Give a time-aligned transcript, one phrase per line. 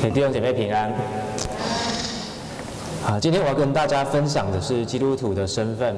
[0.00, 0.92] 给弟兄姐妹平安。
[3.02, 5.96] 好，今天我要跟大家分享的是基督徒的身份。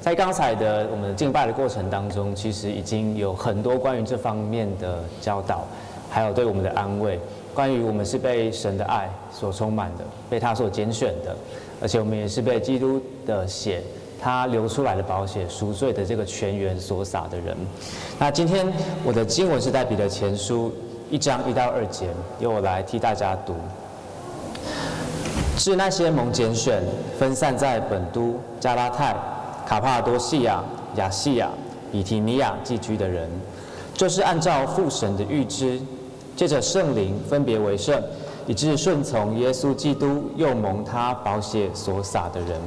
[0.00, 5.66] 在刚才的我们敬拜的过程当中，其实已经有很多关于这方面的教导，
[6.08, 7.18] 还有对我们的安慰。
[7.52, 11.34] 关于我们是被神的爱所充满的，被他所拣选的，
[11.82, 13.82] 而且我们也是被基督的血，
[14.20, 17.56] 他流出来的宝血赎罪的这个全员所撒的人。
[18.16, 18.72] 那今天
[19.04, 20.72] 我的经文是在彼得前书
[21.10, 22.06] 一章一到二节，
[22.38, 23.56] 由我来替大家读。
[25.58, 26.80] 是那些蒙拣选、
[27.18, 29.16] 分散在本都、加拉太、
[29.66, 30.62] 卡帕多西亚、
[30.94, 31.50] 亚细亚、
[31.90, 33.28] 比提尼亚寄居的人，
[33.92, 35.80] 就是按照父神的预知，
[36.36, 38.00] 借着圣灵分别为圣，
[38.46, 42.60] 以致顺从耶稣基督，又蒙他宝血所洒的人，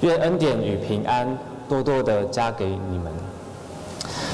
[0.00, 1.28] 愿恩典与平安
[1.68, 3.12] 多多的加给你们。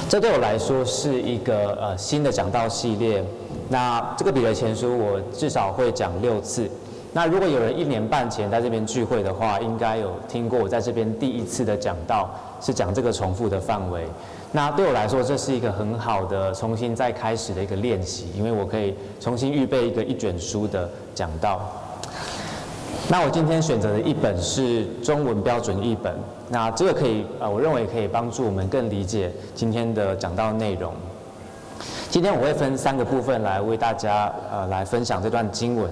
[0.08, 3.22] 这对我来说是一个呃新的讲道系列。
[3.68, 6.68] 那这个彼得前书，我至少会讲六次。
[7.12, 14.06] 那如果有人一年半前在这边聚会的话，应该有听过我在这边第一次的讲道是讲这个重复的范围。
[14.52, 21.60] 那对我来说，这是一个很好的重新再开始的一个练习，因为我可以重新预备一个一卷书的讲道。
[23.10, 26.14] 那我今天选择的一本是中文标准译本，
[26.50, 30.92] 那这个可以呃，我认为可以帮助我们更理解今天的讲道内容。
[32.10, 35.90] 今天我会分三个部分来为大家呃来分享这段经文。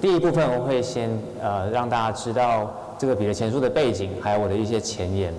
[0.00, 1.10] 第一部分我会先
[1.42, 5.34] 呃让大家知道这个彼得前书的背景，还有我的一些前言。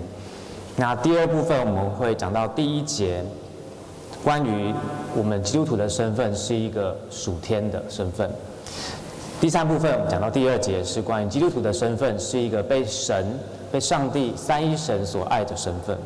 [0.76, 3.24] 那第二部分我们会讲到第一节，
[4.22, 4.74] 关于
[5.16, 8.30] 我们基督徒的身份是一个属天的身份。
[9.40, 13.26] 第三部分讲到第二节是关于基督徒的身份是一个被神、
[13.72, 15.96] 被上帝三一神所爱的身份。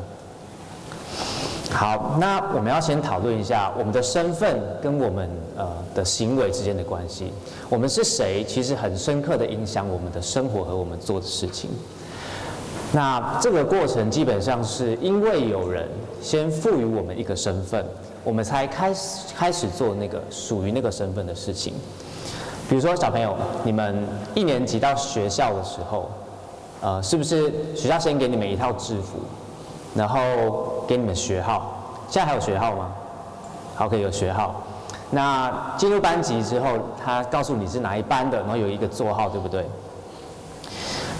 [1.73, 7.33] 好，那我们要先讨论一下我们的身份跟我们呃的行为之间的关系。
[7.67, 11.71] 我们是谁，其实很深刻的影响我们的生活和我们做的事情。
[12.91, 15.89] 那这个过程基本上是因为有人
[16.21, 17.83] 先赋予我们一个身份，
[18.23, 21.73] 我们才开始开始做那个属于那个身份的事情。
[22.69, 26.07] 比如说小朋友，你们一年级到学校的时候，
[26.81, 29.17] 呃，是不是学校先给你们一套制服？
[29.95, 31.72] 然后给你们学号，
[32.13, 32.93] 现在还有学号吗？
[33.73, 34.61] 好，可以有学号。
[35.09, 39.65] 那进入班级之后，他告诉你是哪一班的，然后有一个座号，对不对？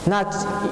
[0.05, 0.23] 那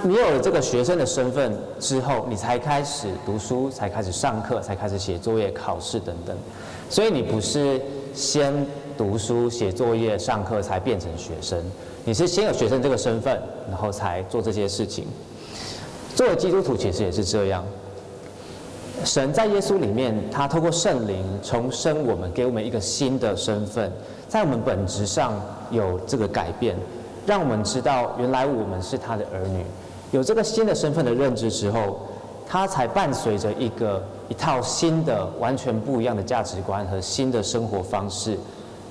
[0.03, 6.37] 你有了这个学生的身份之后，你才开始读书，才开始上课，才开始写作业、考试等等。
[6.87, 7.81] 所以你不是
[8.13, 8.53] 先
[8.95, 11.59] 读书、写作业、上课才变成学生，
[12.05, 15.07] 你是先有学生这个身份，然后才做这些事情。
[16.15, 17.63] 作为基督徒，其实也是这样。
[19.03, 23.91] 神在耶稣里面，他透过圣灵重生我们，给我们一个新的身份，
[24.27, 25.33] 在我们本质上
[25.71, 26.75] 有这个改变，
[27.25, 29.65] 让我们知道原来我们是他的儿女。
[30.11, 31.99] 有这个新的身份的认知之后，
[32.47, 38.37] 他才伴随着一个一套新的、完全不一样的价值观和新的生活方式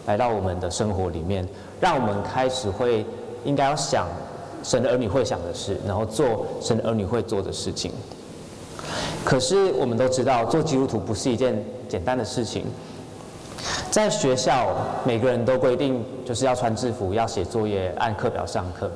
[0.06, 1.46] 来到我们的生活里面，
[1.80, 3.04] 让我们开始会
[3.44, 4.08] 应该要想
[4.62, 7.92] 神的儿女会想的事，然后做神的儿女会做的事情。
[9.24, 12.64] 可是我们都知道，做基督徒不是一件简单的事情。
[13.90, 14.74] 在学校，
[15.04, 18.90] 每个人都规定就是要穿制服，要写作业，按课表上课。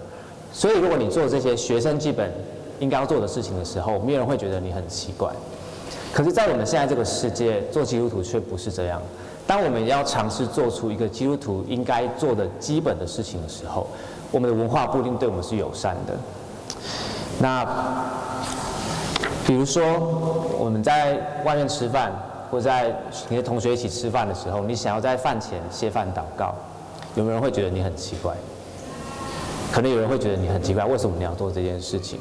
[0.53, 2.33] 所以，如果你做这些学生基本
[2.79, 5.29] 应该要做的事情的时候，没有人会觉得你很奇怪。
[6.15, 9.03] 可是，在我们现在这个世界，做基督徒却不是这样。
[9.47, 13.87] 当我们要尝试做出一个基督徒应该做的基本的事情的时候，
[14.31, 16.15] 我们的文化不一定对我们是友善的。
[17.39, 17.67] 那。
[19.47, 19.83] 比如说，
[20.59, 22.11] 我们在外面吃饭，
[22.51, 22.95] 或在
[23.29, 26.55] 你的同学一起吃饭的时候，你想要在饭前谢饭祷告，
[27.15, 28.35] 有没有人会觉得你很奇怪？
[29.71, 32.19] 可能有人会觉得你很奇怪，为什么你要做这件事情？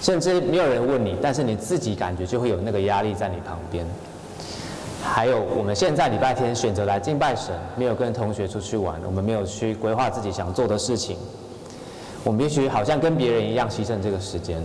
[0.00, 3.86] 甚至没有人问你，但是你自己感觉就会有那个压力在你旁边。
[5.02, 11.18] 还有，我们现在礼拜天选择来敬拜神，没有跟同学出去玩，我们没有去规划自己想做的事情，
[12.24, 14.62] 我们必须好像跟别人一样牺牲这个时间。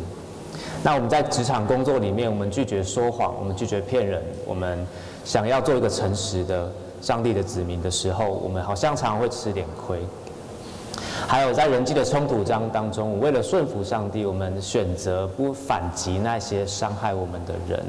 [0.85, 4.85] 那我们在职场工作里面，我们拒绝说谎，我们拒绝骗人，我们
[5.23, 6.71] 想要做一个诚实的
[7.01, 9.99] 上帝的子民的时候，我们好像常常会吃点亏。
[11.25, 17.83] 还有在人际的冲突当当中，为了顺服上帝，我们选择不反击那些伤害我们的人。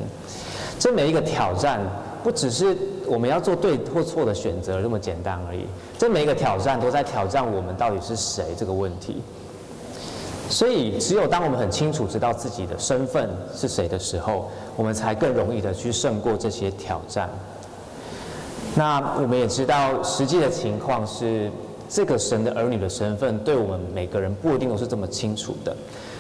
[0.78, 1.78] 这每一个挑战，
[2.25, 2.75] 不只是
[3.06, 5.66] 我们要做对或错的选择这么简单而已。
[5.99, 9.20] 这每一个挑战都在挑战我们到底是谁这个问题。
[10.48, 17.28] 所以，只有当我们很清楚知道自己的身份是谁的时候，我们才更容易的去胜过这些挑战。
[18.75, 21.50] 那我们也知道，实际的情况是，
[21.88, 25.75] 这个神的儿女的身份，对我们每个人不一定都是这么清楚的，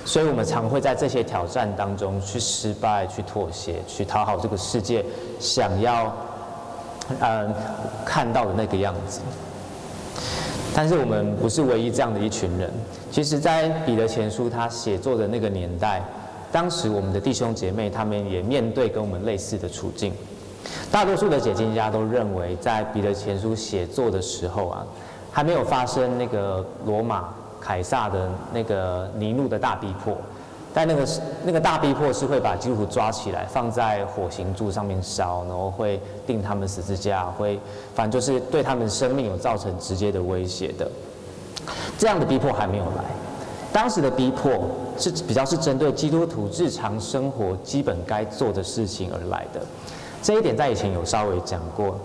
[0.04, 5.04] 所以我们常会在这些挑战当中去失败、去妥协、去讨好这个世界
[5.38, 6.12] 想要
[7.20, 7.54] 嗯
[8.04, 9.20] 看到的那个样子。
[10.76, 12.70] 但是我们不是唯一这样的一群人。
[13.10, 16.02] 其实，在彼得前书他写作的那个年代，
[16.52, 20.12] 当时我们的弟兄姐妹他们也面对跟我们类似的处境。
[20.92, 24.84] 大多数的解经家都认为，在彼得前书写作的时候啊，
[25.32, 27.24] 还没有发生那个罗马
[27.58, 30.14] 凯撒的那个尼禄的大逼迫。
[30.76, 31.08] 但那个
[31.42, 37.58] 那个大逼迫是会把基督徒抓起来，放在火刑柱上面烧，然后会钉他们十字架，会
[37.94, 40.86] 反正就是对他们生命有造成直接的威胁的。
[41.96, 43.02] 这样的逼迫还没有来，
[43.72, 44.52] 当时的逼迫
[44.98, 49.62] 是比较是针对基督徒日常生活基本该做的事情而来的。
[50.22, 51.98] 这一点在以前有稍微讲过。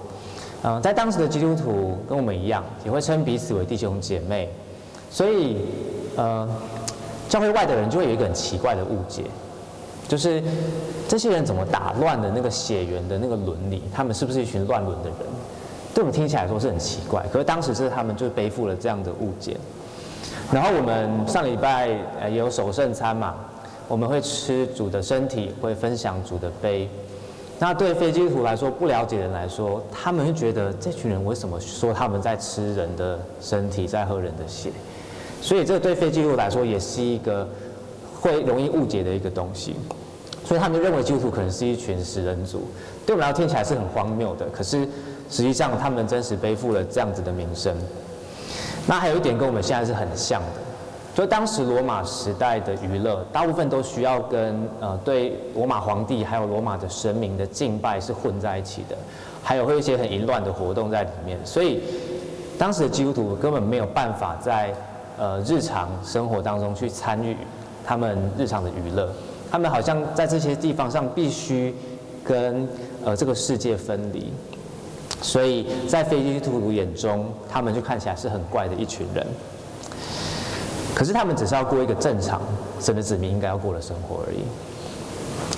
[0.63, 4.49] 嗯，在当时的基督徒跟我们一样，也会称彼此为弟兄姐妹，
[5.09, 5.57] 所以
[6.15, 6.47] 呃。
[7.31, 9.23] 教会外的人就会有一个很奇怪的误解，
[10.05, 10.43] 就是
[11.07, 13.81] 这些人怎么打乱了那个血缘的那个伦理？
[13.93, 15.17] 他们是不是一群乱伦的人？
[15.93, 19.55] 对我们听起来说是很奇怪，可是当时是他们就背负了这样的误解。
[20.51, 21.87] 然后我们上礼拜
[22.29, 23.33] 也有守圣餐嘛，
[23.87, 26.89] 我们会吃主的身体，会分享主的杯。
[27.59, 34.69] 那对非基督徒来说，不了解的人来说，他们会觉得这群人为什么说他们在吃人的身体，在喝人的血？
[35.41, 37.47] 所以这个对非基督徒来说也是一个
[38.21, 39.75] 会容易误解的一个东西，
[40.45, 42.67] 所以他们认为基督徒可能是一群食人族，
[43.05, 44.45] 对我们来说听起来是很荒谬的。
[44.49, 44.87] 可是
[45.29, 47.75] 实际上他们真实背负了这样子的名声。
[48.87, 50.61] 那还有一点跟我们现在是很像的，
[51.15, 58.95] 就当时罗马时代的娱乐，大部分都需要跟呃对罗马皇帝还有罗马的神明的敬拜是混在一起的，
[59.43, 61.81] 还有会有一些很淫乱的活动在里面，所以
[62.57, 64.73] 当时的基督徒根本没有办法在
[65.21, 67.37] 呃，日常生活当中去参与
[67.85, 69.07] 他们日常的娱乐，
[69.51, 71.75] 他们好像在这些地方上必须
[72.23, 72.67] 跟
[73.05, 74.33] 呃这个世界分离，
[75.21, 79.23] 所以在非基督徒眼中，他们就看起来是很怪的一群人。
[80.95, 82.41] 可是他们只是要过一个正常
[82.79, 84.39] 神的子民应该要过的生活而已。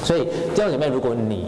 [0.04, 1.48] 所以弟兄姐妹，如果你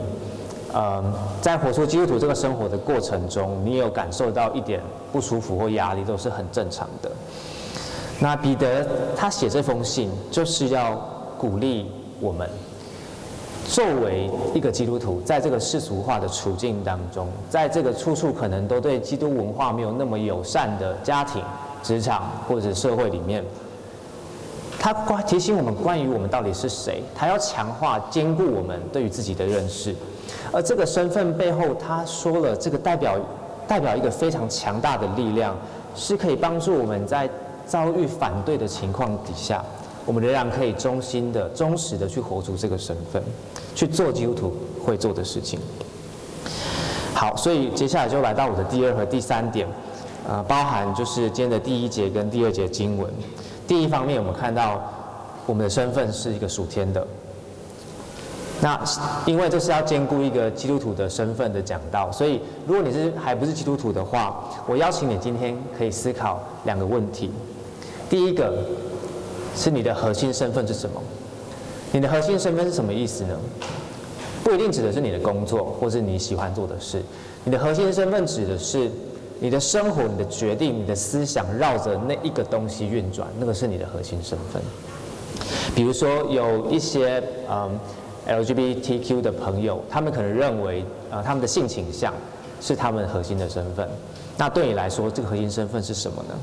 [0.72, 1.04] 呃
[1.42, 4.80] 在活出基督徒这个生活的过程中，你有感受到一点
[5.12, 7.12] 不舒服或压力，都是很正常的。
[8.20, 10.96] 那彼得他写这封信，就是要
[11.38, 11.92] 鼓励
[12.22, 12.50] 我们，
[13.68, 21.44] 作为一个基督徒，在这个世俗化的处境当中，在这个处处可能都对基督文化没有那么友善的家庭、
[21.84, 23.44] 职场或者社会里面，
[24.80, 29.94] 他关提醒我们关于我们到底是谁，他要强化、坚固我们对于自己的认识，
[30.54, 33.20] 而这个身份背后，他说了，这个代表
[33.68, 35.54] 代表一个非常强大的力量，
[35.96, 37.30] 是可以帮助我们在。
[37.66, 39.64] 遭遇反对的情况底下，
[40.06, 43.22] 我们仍然可以忠心的、忠实的去活出这个身份，
[43.74, 44.54] 去做基督徒
[44.84, 45.60] 会做的事情。
[47.14, 49.68] 好，所以接下来就来到我的第二和第三点，
[50.28, 53.10] 呃，包含就是今天的第一节跟第二节经文。
[53.68, 54.82] 第一方面，我们看到
[55.46, 57.06] 我们的身份是一个属天的。
[58.62, 58.82] 那
[59.26, 67.32] 因为这是要兼顾一个基督徒的身份的讲道，所以如果你是还不是基督徒的话，我邀请你今天可以思考两个问题。
[68.10, 68.54] 第一个
[69.56, 71.02] 是你的核心身份是什么？
[71.92, 73.38] 你的核心身份是什么意思呢？
[74.44, 77.02] 不一定指的是你的工作或是你喜欢做的事。
[77.44, 78.92] 你的核心身份指的是
[79.40, 84.62] 你的生活、你的决定、你的思想绕着那一个东西运转，那个是你的核心身份。
[85.74, 87.80] 比如说有一些嗯
[88.28, 92.14] LGBTQ 的朋友，他们可能认为呃他们的性倾向
[92.62, 93.88] 是他们核心的身份。
[94.38, 96.36] 那对你来说，这个核心身份是什么呢？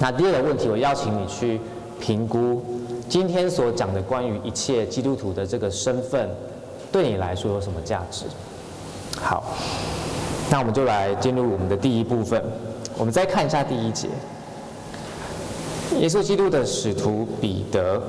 [0.00, 1.60] 那第二个问题，我邀请你去
[2.00, 2.64] 评估
[3.08, 6.28] 今天所讲的关于一切基督徒的这个身份，
[6.92, 8.26] 对你来说有什么价值？
[9.20, 9.42] 好，
[10.48, 12.42] 那我们就来进入我们的第一部分。
[12.96, 14.08] 我们再看一下第一节，
[15.98, 18.00] 耶稣基督的使徒彼得，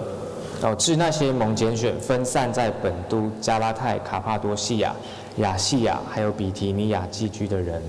[0.62, 4.96] 哦，致那些蒙拣选、分散在本都、加拉太、卡帕多西亚、
[5.38, 7.82] 亚细亚，还有比提尼亚寄居的人。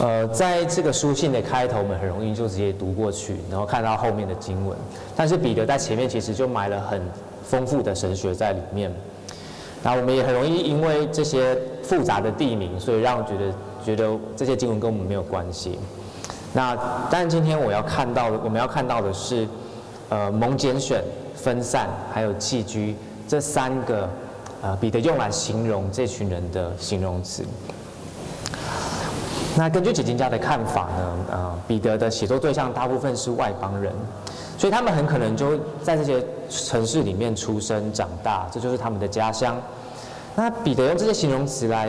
[0.00, 4.78] 呃，在这个书信的开头，我们很容易就直接读过去，然后看到后面的经文。
[5.16, 7.02] 但是彼得在前面其实就埋了很
[7.42, 8.92] 丰富的神学在里面。
[9.82, 13.52] 那我们也很容易因为这些复杂的地名，所以让我觉得
[13.84, 15.78] 觉得这些经文跟我们没有关系。
[16.52, 16.78] 那
[17.10, 19.48] 但今天我要看到的，我们要看到的是，
[20.10, 21.02] 呃，蒙拣选、
[21.34, 22.94] 分散还有寄居
[23.26, 24.08] 这三个，
[24.62, 27.44] 呃，彼得用来形容这群人的形容词。
[29.56, 33.92] 那根据解经家的看法呢，呃，彼得的写作对象大部分是外邦人，
[34.56, 39.60] 所以他们很可能就在这些城市里面出生长大，这就是他们的家乡。
[40.36, 41.88] 那彼得用这些形容词来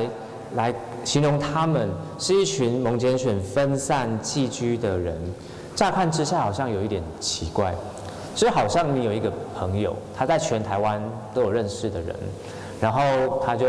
[0.55, 0.73] 来
[1.03, 1.87] 形容他们
[2.17, 5.15] 是一群蒙拣选、分散寄居的人，
[5.75, 7.75] 乍看之下好像有一点奇怪。
[8.35, 11.01] 所以好像你有一个朋友，他在全台湾
[11.33, 12.15] 都有认识的人，
[12.79, 13.01] 然后
[13.45, 13.67] 他就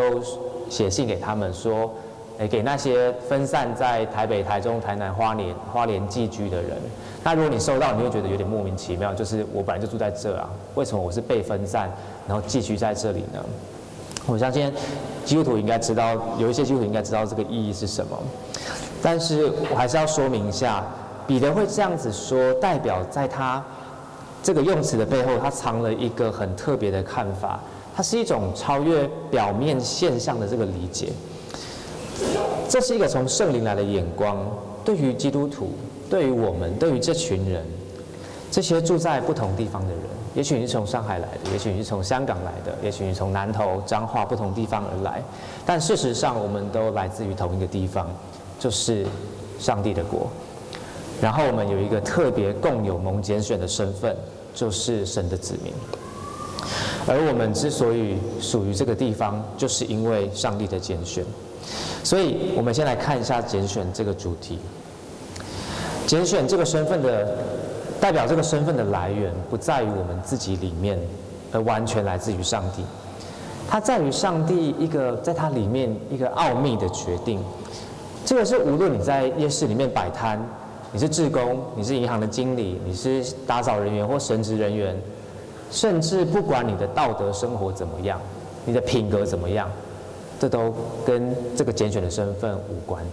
[0.68, 1.92] 写信给他们说，
[2.40, 6.70] 诶，给那些分散在台北、台中、台南、花莲、花莲寄居的人。
[7.22, 11.92] 那如果你收到，你会觉得有点莫名其妙，就是我本来就住在这啊，为什么我是被分散，
[12.26, 13.44] 然后寄居在这里呢？
[14.24, 14.72] 我相信
[15.22, 18.18] 基督徒应该知道，有一些基督徒应该知道这个意义是什么。
[19.02, 20.82] 但是我还是要说明一下，
[21.26, 23.62] 彼得会这样子说，代表在他。
[24.42, 27.60] 这个用词的背后，他藏了一个很特别的看法，
[27.94, 31.10] 它是一种超越表面现象的这个理解。
[32.68, 34.38] 这是一个从圣灵来的眼光，
[34.84, 35.72] 对于基督徒，
[36.08, 37.64] 对于我们，对于这群人，
[38.50, 40.02] 这些住在不同地方的人，
[40.34, 45.22] 也许你是从上海来的，也许你是从香港来的，也许你从南投、彰化不同地方而来，
[45.66, 48.08] 但事实上，我们都来自于同一个地方，
[48.58, 49.04] 就是
[49.58, 50.28] 上帝的国。
[51.20, 54.16] 然后我们有一个特别共有蒙拣选的身份，
[54.54, 55.72] 就是神的子民。
[57.06, 61.24] 而我们之所以属于这个地方，就是因为上帝的拣选。
[62.02, 64.58] 所以，我们先来看一下拣选这个主题。
[66.06, 67.36] 拣选这个身份的
[68.00, 70.98] 代表，这个身份的来源不在于我们自己里面，
[71.52, 72.84] 而完全来自于上帝。
[73.68, 77.38] 它在于上帝一个在它里面一个奥秘的决定。
[78.24, 80.40] 这个是无论你在夜市里面摆摊。
[80.92, 85.00] 你是志工，你是银行的经理，你是打扫人员或神职人员，
[85.70, 88.20] 甚至不管你的道德生活怎么样，
[88.64, 89.70] 你的品格怎么样，
[90.40, 90.74] 这都
[91.06, 93.04] 跟这个拣选的身份无关。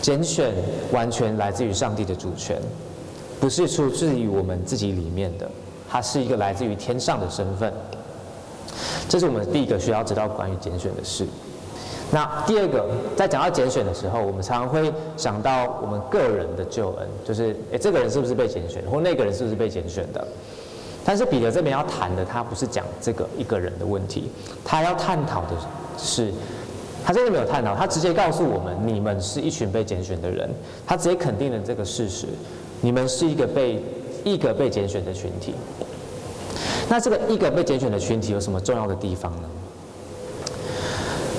[0.00, 0.54] 拣选
[0.92, 2.56] 完全来自于上帝的主权，
[3.40, 5.50] 不是出自于我们自己里面的，
[5.90, 7.72] 它是一个来自于天上的身份。
[9.08, 11.26] 这是我们第一个需要知道关于拣选的事。
[12.12, 20.26] 那第二个，在讲到拣选的时候，我们常常会想到我们个人的救恩，就是诶，这个人是不是被拣选，或那个人是不是被拣选的？
[21.04, 24.30] 但是彼得这边要谈的，他不是讲这个一个人的问题，
[24.64, 25.48] 他要探讨的
[25.98, 26.32] 是，
[27.04, 30.48] 他真的没有探讨，他直接告诉我们，你们是一群被拣选的人，
[30.86, 32.26] 他直接肯定了这个事实，
[32.80, 33.82] 你们是一个被
[34.24, 35.54] 一个被拣选的群体。
[36.88, 39.48] 那这个一个被拣选的群体有什么重要的地方呢？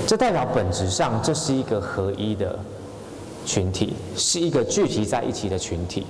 [0.06, 2.58] 这代表本质上，这是一个合一的
[3.46, 6.06] 群体，是一个聚集在一起的群体，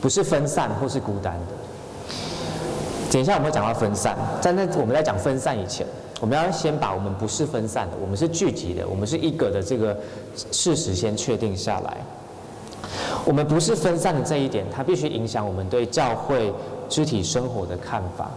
[0.00, 1.52] 不是分散或是孤单的。
[3.10, 5.86] 等一下我们会讲到分散，在那我们在讲分散以前，
[6.22, 9.98] 我们要先把我们不是分散的，我们是聚集的，我们是一个的这个
[10.52, 11.96] 事实先确定下来。
[13.24, 16.54] 我们不是分散的这一点，它必须影响我们对教会
[16.88, 18.30] 肢体生活的看法。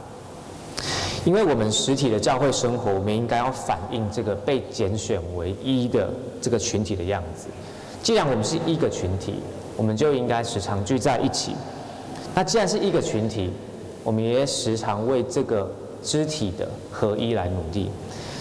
[1.25, 6.09] 因为我们实体的教会生活，我们应该要反映这个被拣选为一的
[6.41, 7.49] 这个群体的样子。
[8.01, 9.35] 既然我们是一个群体，
[9.77, 11.53] 我们就应该时常聚在一起。
[12.33, 13.51] 那既然是一个群体，
[14.03, 15.71] 我们也时常为这个
[16.05, 17.89] 肢体的合一来努力。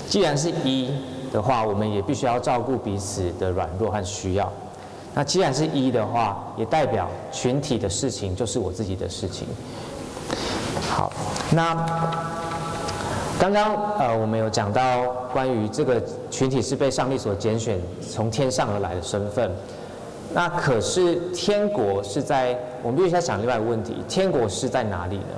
[0.08, 0.90] 既然是一
[1.32, 4.52] 的话，我们也必须要照顾彼此的软弱和需要。
[5.14, 9.48] 那既然是一的话，也代表群体的事情就是我自己的事情。
[10.88, 11.10] 好，
[11.50, 11.74] 那。
[13.36, 19.50] 刚刚呃，我们有讲到关于这个群体是被上帝所拣选，从天上而来的身份。
[20.32, 25.34] 那可是天国是在，我们必须要想另外一个问题：天国是在哪里呢？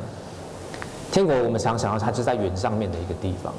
[1.11, 3.53] 天国我们常想到它就在云上面的一个地方。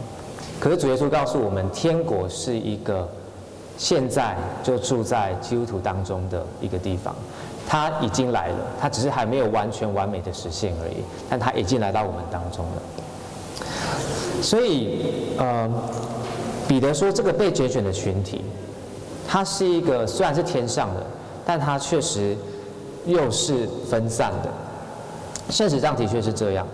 [0.59, 3.07] 可是主耶稣告诉我们，天国是一个
[3.77, 7.15] 现在就住在基督徒当中的一个地方。
[7.69, 12.81] 它已经来了，它只是还没有完全完美的实现而已，但它已经来到我们当中了。
[14.41, 15.69] 所以，呃，
[16.67, 18.41] 彼得说，这个被拣选的群体，
[19.27, 21.05] 它是一个虽然是天上的，
[21.45, 22.37] 但它确实
[23.05, 24.49] 又是分散的。
[25.49, 26.65] 现实上的确是这样。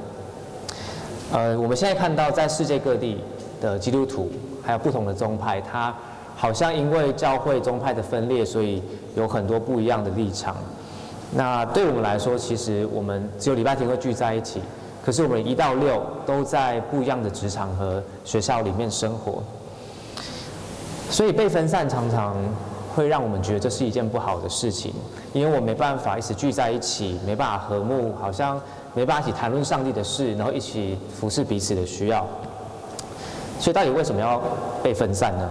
[1.33, 3.19] 呃，我们现在看到，在世界各地
[3.59, 4.29] 的基督徒，
[4.61, 5.91] 还有不同的宗派，它
[6.35, 8.83] 好像因为教会宗派的分裂，所以
[9.15, 10.55] 有很多不一样的立场。
[11.31, 14.61] 那对我们来说，其实我们只有礼拜天会聚在一起。
[15.03, 19.41] 可是我们一到六都在不一样的职场和学校里面生活，
[21.09, 22.35] 所以被分散常常
[22.95, 24.93] 会让我们觉得这是一件不好的事情，
[25.33, 28.61] 因为我没办法一直聚在一起，没办法和睦，好像
[28.93, 32.25] 没办法一起谈论上帝的事，然后一起服侍彼此的需要。
[33.59, 34.41] 所以到底为什么要
[34.83, 35.49] 被分散呢？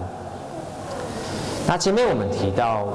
[1.67, 2.87] 那前面我们提到，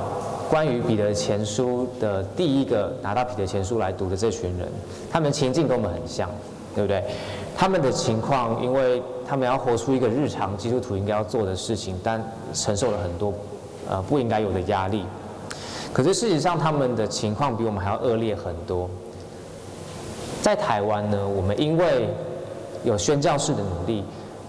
[0.49, 4.67] 关于彼得前书的第一个拿到彼得前书来读的这群人，
[5.11, 6.29] 他们情境跟我们很像，
[6.75, 7.03] 对不对？
[7.55, 12.21] 他们的情况，因为他们要活出一个日常基督徒应该要做的事情，但
[12.53, 13.33] 承受了很多
[13.89, 15.03] 呃不应该有的压力。
[15.91, 18.87] 可是事实上，他们的情况比我们还要恶劣很多。
[20.41, 22.09] 在台湾呢，我们因为
[22.83, 24.03] 有宣教士的努力，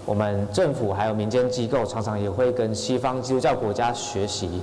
[0.05, 4.61] 我们政府还有民间机构常常也会跟西方基督教国家学习。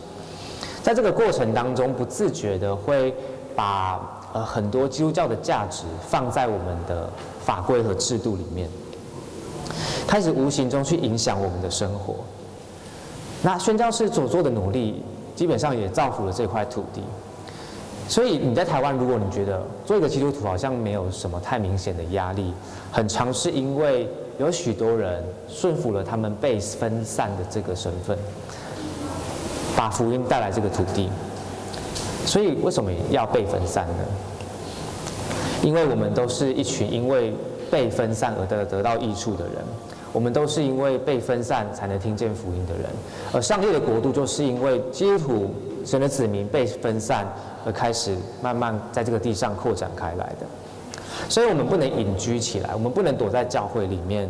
[0.83, 3.15] 在这个过程当中，不自觉的会
[3.55, 4.01] 把
[4.33, 7.11] 呃很多基督教的价值放在我们的
[7.45, 8.69] 法规和制度里面，
[10.07, 12.15] 开始无形中去影响我们的生活。
[13.43, 15.03] 那宣教士所做的努力，
[15.35, 17.03] 基本上也造福了这块土地。
[18.09, 22.53] 所以你在台湾，如果你觉得做一个基督徒好像没有什么太明显的压力，
[22.91, 24.09] 很常是因为
[24.39, 28.17] 有许多人顺服了他们被分散的这个身份。
[29.77, 31.11] 把福音带来这个土地，
[32.25, 34.05] 所以为什么要被分散呢？
[35.63, 37.35] 因为我们都是一群因为
[37.71, 39.57] 被分散而得得到益处的人，
[40.15, 42.87] 我们都是因为被分散才能听见福音的人，
[43.35, 45.51] 而上帝的国度就是因为基督徒
[45.87, 47.27] 神的子民被分散
[47.65, 50.47] 而开始慢慢在这个地上扩展开来的，
[51.31, 54.29] 所以我们不能隐居起来，我们不能躲在教会里面，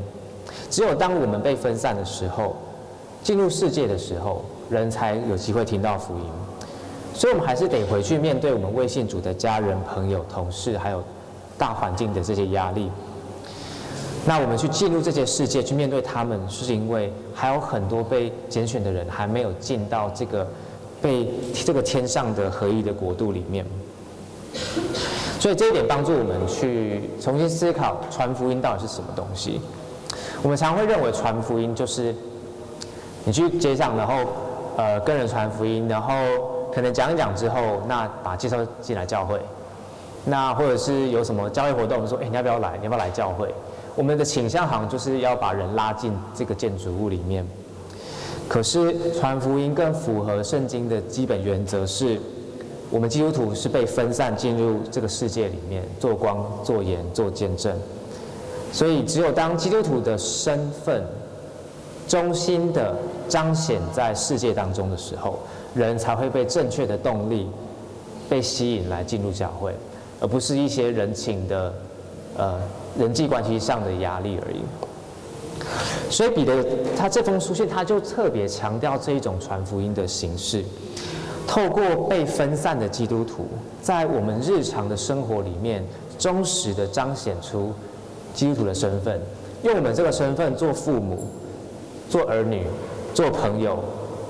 [0.71, 2.55] 只有当我们被分散的时候，
[3.25, 4.45] 进入世界的时候。
[4.69, 6.25] 人才有机会听到福音，
[7.15, 11.01] 所以我们还是得回去面对我们未信主的家人、朋友、同事，还有
[11.57, 12.91] 大环境的这些压力。
[14.25, 20.45] 那我们去进入这些世界，去面对他们，是因为还有很多被拣选的人还没有进到这个
[21.00, 21.29] 被
[21.65, 23.65] 这个天上的合一的国度里面。
[25.38, 29.61] 所以这一点帮助我们去重新思考传福音到底是什么东西。
[30.43, 32.15] 我们常会认为传福音就是
[33.25, 34.15] 你去街上，然后。
[34.79, 36.12] 呃，跟人传福音，然后
[36.71, 39.41] 可能讲一讲之后，那把介绍进来教会，
[40.23, 42.76] 那或者是有什么教会活动，我们说，哎，你要不要来？
[42.76, 43.49] 你要不要来教会？
[43.95, 47.42] 我们的倾向好像就是要把人拉进这个建筑物里面。
[48.48, 52.20] 可是传福音更符合圣经的基本原则是，
[52.90, 57.76] 我们基督徒是被分散进入这个世界里面，做光、做盐、做见证。
[58.72, 61.04] 所以只有当基督徒的身份。
[62.09, 62.94] 中心的
[63.28, 65.40] 彰显在世界当中的时候，
[65.74, 67.48] 人才会被正确的动力
[68.28, 69.74] 被吸引来进入教会，
[70.20, 71.74] 而不是一些人情的
[72.37, 72.61] 呃
[72.96, 74.61] 人际关系上的压力而已。
[76.11, 76.64] 所以彼得
[76.96, 80.64] 他这封书信他就特别强调这一种传福音的形式，
[81.46, 83.46] 透过被分散的基督徒，
[83.81, 85.85] 在我们日常的生活里面
[86.18, 87.72] 忠实的彰显出
[88.35, 89.20] 基督徒的身份，
[89.62, 91.26] 用我们这个身份做父母。
[92.09, 92.64] 做儿女、
[93.12, 93.83] 做朋友、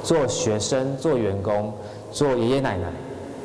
[0.03, 1.70] 做学生、做员工、
[2.11, 2.90] 做爷爷奶奶，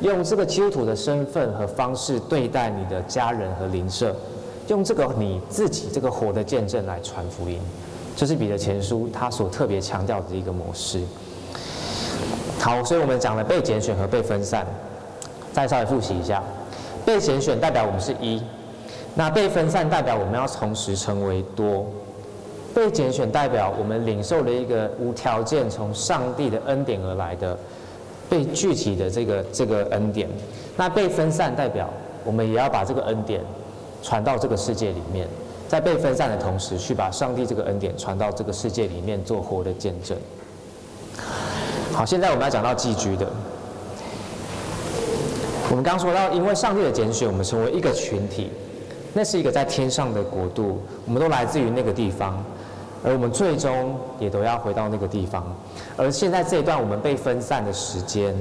[0.00, 4.16] 用这个基督徒的身份和方式对待你的家人和邻舍，
[4.68, 7.58] 用这个你自己这个活的见证来传福音，
[8.16, 11.00] 这是彼得前书他所特别强调的一个模式。
[12.58, 14.66] 好，所以我们讲了被拣选和被分散，
[15.52, 16.42] 再稍微复习一下，
[17.04, 18.40] 被拣选代表我们是一，
[19.14, 21.86] 那被分散代表我们要同时成为多。
[22.74, 27.58] 被拣选代表我们领受了一个无条件从上帝的恩典而来的
[28.30, 30.26] 被具体的这个这个恩典。
[30.74, 31.90] 那被分散代表
[32.24, 33.42] 我们也要把这个恩典
[34.02, 35.26] 传到这个世界里面，
[35.68, 40.18] 在被分散的同时，去把上帝这个恩典传到这个世界里面做活的见证。
[41.92, 43.26] 好，现在我们要讲到寄居的。
[45.70, 48.50] 我们刚说到，因为上帝的拣选，我们成为一个群体，
[49.14, 52.42] 那是一个在天上的国度，我们都来自于那个地方。
[53.04, 55.44] 而我们最终也都要回到那个地方，
[55.96, 58.32] 而现在这一段我们被分散的时间，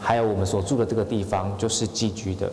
[0.00, 2.50] 还有我们所住的这个地方，就是寄居的。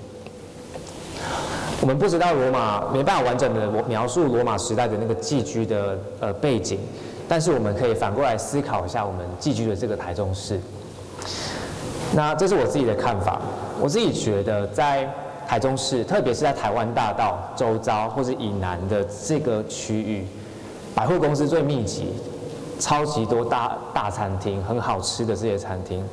[1.81, 6.79] 我们不知道罗马没办法完整的描述罗马时代的那个寄居的呃背景，
[7.27, 10.59] 但是我们可以反过来思考一下我们寄居的这个台中市。
[12.13, 13.41] 那这是我自己的看法，
[13.79, 15.07] 我自己觉得在
[15.45, 20.25] 台中市，特别是在台湾大道周遭或者以南的这个区域。
[20.95, 22.13] 百货公司最密集，
[22.79, 26.03] 超级多大大餐厅，很好吃的这些餐厅，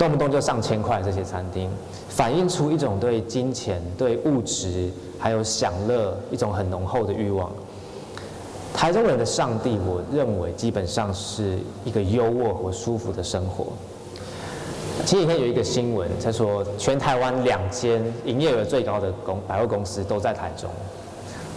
[0.00, 1.02] 动不动就上千块。
[1.02, 1.70] 这些餐厅
[2.08, 7.52] 反映出一种对金钱、对物质还有享乐一种很浓厚的欲望。
[8.72, 13.66] 台中人的上帝，我认为基本上是一个优渥和舒服的生活。
[15.04, 20.70] 前几天有一个新闻，他说全台湾两间营业额最高的公百货公司都在台中。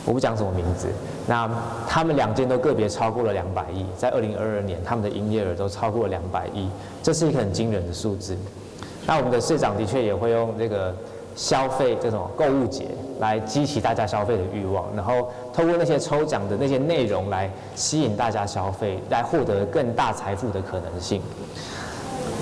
[0.05, 0.87] 我不讲什么名字，
[1.27, 1.49] 那
[1.87, 6.69] 他们两间都个别超过了两百亿，在二零二二年，他们的营业额都超过了两百亿，
[7.01, 8.37] 这是一个很惊人的数字。
[9.07, 10.93] 那我们的市长的确也会用这个
[11.35, 12.87] 消费这种购物节
[13.19, 21.21] 来激起大家消费的欲望，然后透过那些抽奖的那些内容来吸引大家消费，来获得更大财富的可能性。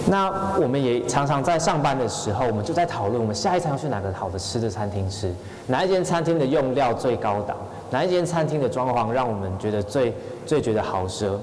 [0.08, 5.34] 那我们也常常在上班的时候，我们就在讨论，我们下一餐要去哪个好的吃的餐厅吃，
[5.68, 7.56] 哪一间餐厅的用料最高档，
[7.92, 10.14] 哪一间餐厅的装潢让我们觉得最
[10.46, 11.38] 最觉得豪奢。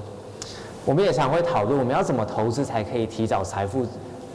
[0.84, 3.86] 我们也常会讨论，我们要怎么投资才可以提早财富、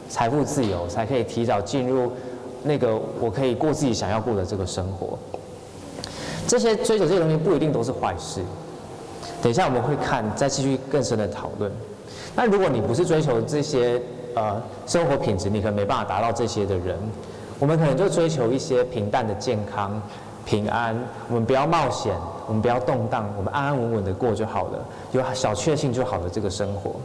[0.08, 2.10] 财富自由，才可以提早进入
[2.62, 5.18] 那个我可以过自己想要过的这个生活。
[6.46, 8.40] 这些追求这些东西不一定都是坏事。
[9.42, 11.70] 等一下我们会看，再继续更深的讨论。
[12.36, 14.00] 那如果你不是追求这些
[14.34, 16.98] 呃生活品质，你可能没办法达到这些的人，
[17.58, 20.00] 我们可能就追求一些平淡的健康。
[20.46, 20.94] 平安，
[21.30, 22.14] 我们不要冒险，
[22.46, 24.78] 我们不要动荡，我们安安稳稳的过就好了，
[25.12, 26.28] 有小确幸就好了。
[26.28, 26.96] 这个生活，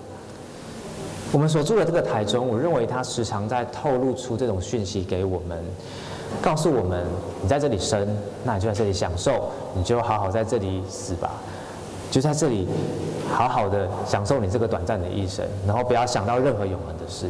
[1.31, 5.63] 我们所住的这个台中，我认为它时常在透露出这种讯息给我们，
[6.41, 7.05] 告诉我们：
[7.41, 8.05] 你在这里生，
[8.43, 11.31] 那你就在这里享受，你就好好在这里死吧，
[12.11, 12.67] 就在这里
[13.31, 17.27] 好好的享受你这个短暂的一生，然后不要想到任何永恒的事。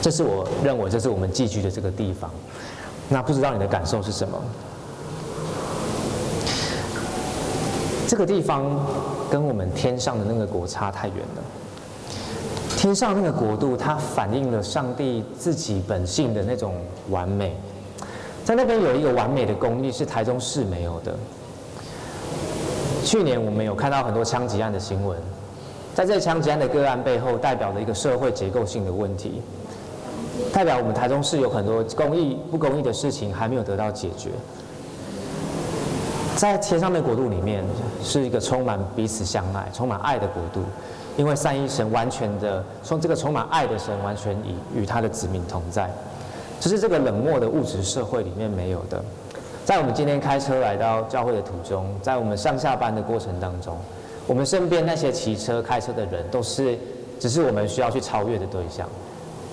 [0.00, 2.30] 这是我认为，这是我们寄居的这个地方。
[3.08, 4.38] 那不知道你的感受是什么？
[8.08, 8.64] 这个地方
[9.30, 11.42] 跟我们天上的那个国差太远了。
[12.76, 16.74] 天上那个国度，它反映了上帝自己本性的那种
[17.10, 17.56] 完美。
[18.44, 21.14] 在那边有一个完美的公寓，是台中市没有的。
[23.04, 25.18] 去年我们有看到很多枪击案的新闻，
[25.94, 29.42] 在这枪击案的个案背后，代表了一个社会结构性的问题。
[30.52, 34.30] 代表我们台中市有很多公益不公益的事情还没有得到解决。
[36.36, 37.64] 在天上的国度里面，
[38.02, 40.60] 是一个充满彼此相爱、充满爱的国度，
[41.16, 44.34] 因为三一神完全的从这个充满爱的神完全
[44.74, 45.90] 与与他的子民同在，
[46.58, 49.02] 这是这个冷漠的物质社会里面没有的。
[49.64, 53.76] 在我们今天开车来到教会的途中，在我们上下班的过程当中，
[54.26, 56.78] 我们身边那些骑车、开车的人，都是
[57.20, 58.88] 只是我们需要去超越的对象。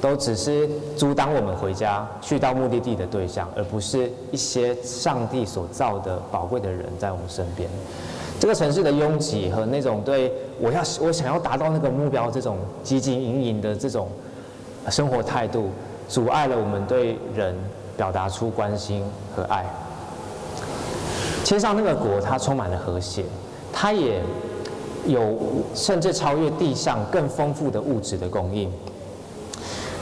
[0.01, 7.69] 都只是阻挡我们回家去到目的地的对象，而不是一些上帝所造的宝贵的人在我们身边。
[8.39, 14.07] 这个城市的拥挤和那种对我要我想要达到那个目标这种汲汲营营的这种
[14.89, 15.69] 生活态度，
[16.07, 17.53] 阻碍了我们对人
[17.97, 19.03] 表达出关心
[19.35, 19.65] 和爱。
[21.43, 23.23] 天上那个国，它充满了和谐，
[23.73, 24.21] 它也
[25.05, 25.37] 有
[25.73, 28.71] 甚至超越地上更丰富的物质的供应。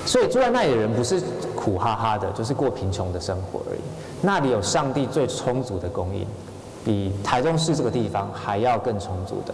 [0.05, 1.21] 所以住在那里的人不是
[1.55, 3.79] 苦哈哈的，就是过贫穷的生活而已。
[4.21, 6.25] 那里有上帝最充足的供应，
[6.83, 9.53] 比台中市这个地方还要更充足的。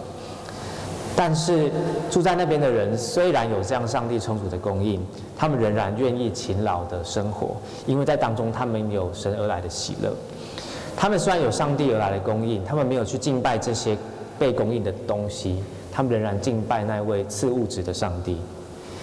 [1.15, 1.71] 但是
[2.09, 4.99] 住在那边的人虽然有这样上帝充足的供应，
[5.37, 10.11] 他们仍然愿意勤劳的生活，因为在当中他们有神而来的喜乐。
[10.95, 13.97] 他们虽然有上帝而来的供应，他们没有去敬拜这些
[14.39, 18.37] 被供应的东西，他们仍然敬拜那位赐物质的上帝。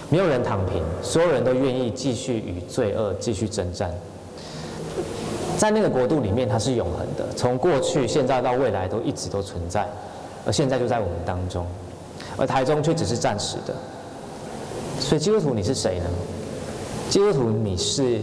[0.09, 3.89] 没有人躺平，所有人都愿意继续与罪恶继续征战。
[5.57, 9.87] 在那个国度里面，它是永恒的，从过去、现在到未来都一直都存在，
[10.45, 11.65] 而现在就在我们当中。
[12.35, 13.73] 而台中却只是暂时的。
[14.99, 16.05] 所以基督徒你是谁呢？
[17.09, 18.19] 基督徒你是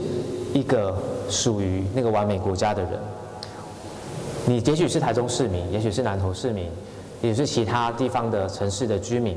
[0.53, 0.97] 一个
[1.29, 2.93] 属于那个完美国家的人。
[4.49, 6.71] 你也许是台中市民，也许是南投市民，
[7.21, 9.37] 也是其他地方的城市的居民。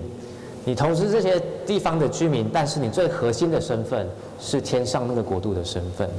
[0.64, 4.08] 你同时这些地方的居民，但是你最核心的身份
[4.40, 6.10] 是天上那个国度的身份。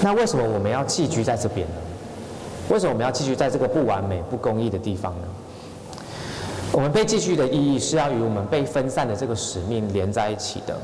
[0.00, 1.74] 那为什么我们要寄居在这边呢？
[2.68, 5.26] 为什么我们要寄居在这个不完美、不公义的地方呢？
[6.70, 10.78] 我们被寄居的意义是要与我们被分散的这个使命连在一起的，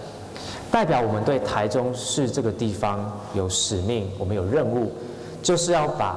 [0.69, 4.91] 代表我们对台中市这个地方有使命，我们有任务，
[5.43, 6.17] 就是要把。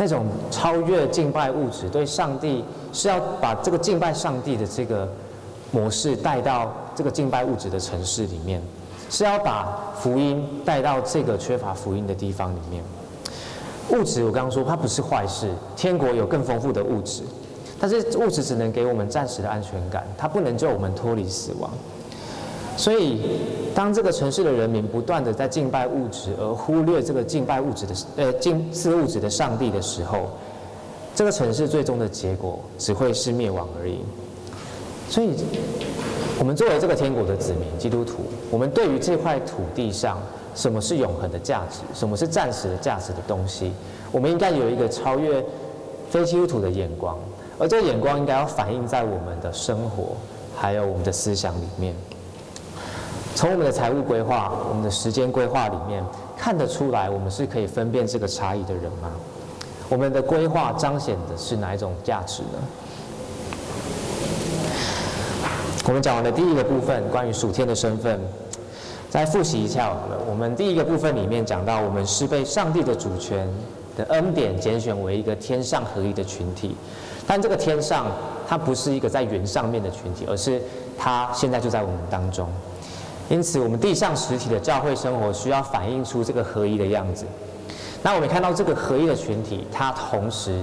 [0.00, 5.08] 那种超越敬拜物质，对上帝是要把这个敬拜上帝的这个
[5.72, 8.62] 模式带到这个敬拜物质的城市里面，
[9.10, 12.80] 是要把福音带到这个缺乏福音的地方里面。
[13.90, 17.24] 物质，我刚刚说它不是坏事，天国有更丰富的物质，
[17.80, 21.68] 但是物质只能给我们暂时的安全感，它不能救我们脱离死亡。
[22.78, 23.18] 所以，
[23.74, 30.30] 当这个城市的人民不断的在敬拜物质，而忽略这个敬拜物质的呃敬赐物质的上帝的时候，
[31.12, 33.98] 这个城市最终的结果只会是灭亡而已。
[35.10, 35.30] 所以，
[36.38, 40.22] 我们作为这个天国的子民，基督徒，我们对于这块土地上
[40.54, 43.72] 什么是永恒的价值，什么是暂时的价值的东西，
[44.12, 45.44] 我们应该有一个超越
[46.08, 47.18] 非基督徒的眼光，
[47.58, 50.16] 而这个眼光应该要反映在我们的生活
[50.56, 51.92] 还有我们的思想里面。
[53.38, 56.04] 从我们的财务规划、我们的时间规划里面
[56.36, 59.12] 看得出来，我们是可以分辨这个差异的人吗？
[59.88, 62.58] 我们的规划彰显的是哪一种价值呢？
[65.86, 68.18] 我们讲完的第一个部分，关于属天的身份，
[69.08, 70.18] 再复习一下好了。
[70.28, 73.48] 我们第一个部分里面讲到，我们是被上帝的主权
[73.96, 76.74] 的恩典拣选为一个天上合一的群体，
[77.24, 78.06] 但这个天上
[78.48, 80.60] 它不是一个在云上面的群体，而是
[80.98, 82.48] 它现在就在我们当中。
[83.28, 87.24] 因此，我们地上实体的教会生活需要反映出这个合一的样子。
[88.02, 90.62] 那我们看到这个合一的群体，它同时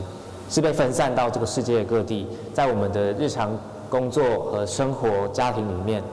[0.50, 3.58] 是被分散到这个世界各地，在我们的日常。
[3.88, 6.04] 工作和生活、家庭里面，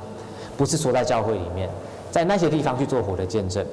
[0.59, 1.69] 不是说在教会里面，
[2.11, 3.65] 在那些地方去做活的见证。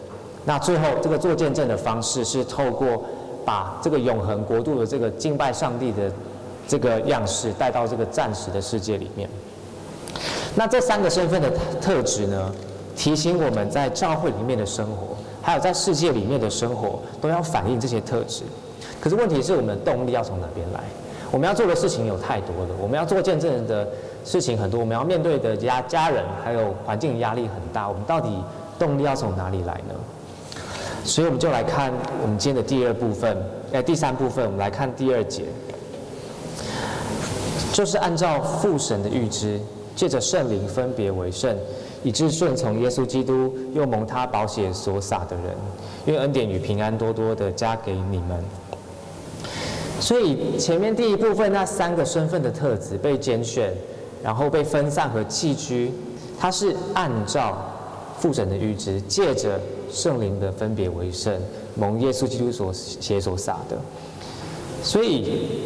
[0.45, 3.03] 那最后，这个做见证的方式是透过
[3.45, 6.09] 把这个永恒国度的这个敬拜上帝的
[6.65, 9.29] 这个样式带到这个暂时的世界里面。
[10.55, 12.51] 那这三个身份的特质呢，
[12.99, 18.43] 提醒我们在教会里面的生活，还有在世界里面的生活，都要反映这些特质。
[18.99, 20.81] 可是问题是我们的动力要从哪边来？
[21.31, 23.87] 我们要做的事情有太多了，我们要做见证人的
[24.25, 28.43] 事情很多，我们要面对的家家人还有环境压力很大，我们到底
[28.77, 29.95] 动力要从哪里来呢？
[31.05, 33.37] 所以我们就来看我们今天的第二部分，
[33.71, 35.45] 哎，第三部分，我们来看第二节，
[37.71, 39.57] 就是按照父神的预知，
[39.95, 41.55] 借着圣灵分别为圣，
[42.03, 45.55] 以致顺从耶稣基督，又蒙他宝血所撒的人，
[46.05, 48.43] 愿恩典与平安多多的加给你们。
[49.99, 53.73] 所以前面第一部分那三个身份的特质被拣选，
[54.23, 55.91] 然后被分散和寄居，
[56.39, 57.57] 它是按照
[58.17, 59.59] 复审的预知，借着
[59.91, 61.37] 圣灵的分别为圣，
[61.75, 63.77] 蒙耶稣基督所写所撒的。
[64.81, 65.59] 所以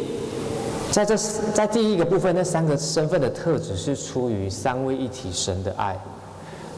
[0.90, 5.96] 在这在第一个部分那三个身份的特质是出于三位一体神的爱，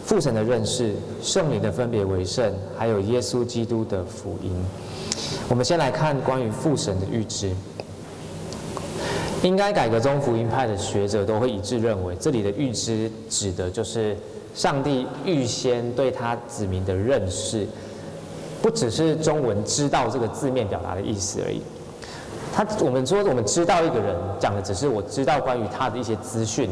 [0.07, 4.53] 父神的认识，圣灵的分别为圣，还有耶稣基督的福音。
[5.49, 7.51] 我们先来看关于父神的预知。
[9.43, 14.17] 应该改革宗福音派的学者都会一致认为，这里的预知指的就是
[14.55, 17.67] 上帝预先对他子民的认识，
[18.63, 21.61] 不只是中文“知道”这个字面表达的意思而已。
[22.55, 26.71] 他我们说我们知道一个人，讲的只是我知道关于他的一些资讯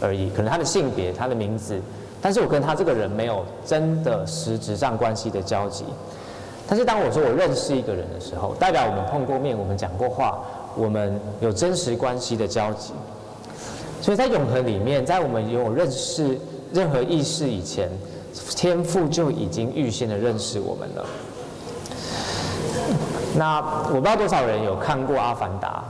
[0.00, 1.78] 而已，可能他的性别、他的名字，
[2.24, 5.84] 但是我跟他这个人没有真的实质上关系的交集。
[6.66, 10.38] 但是当我说我认识一个人的时候，代表我们碰过面，我们讲过话，
[10.74, 12.94] 我们有真实关系的交集。
[14.00, 16.40] 所以在永恒里面，在我们有认识
[16.72, 17.90] 任何意识以前，
[18.56, 21.04] 天父就已经预先的认识我们了。
[23.36, 23.58] 那
[23.88, 25.84] 我不知道多少人有看过《阿凡达》？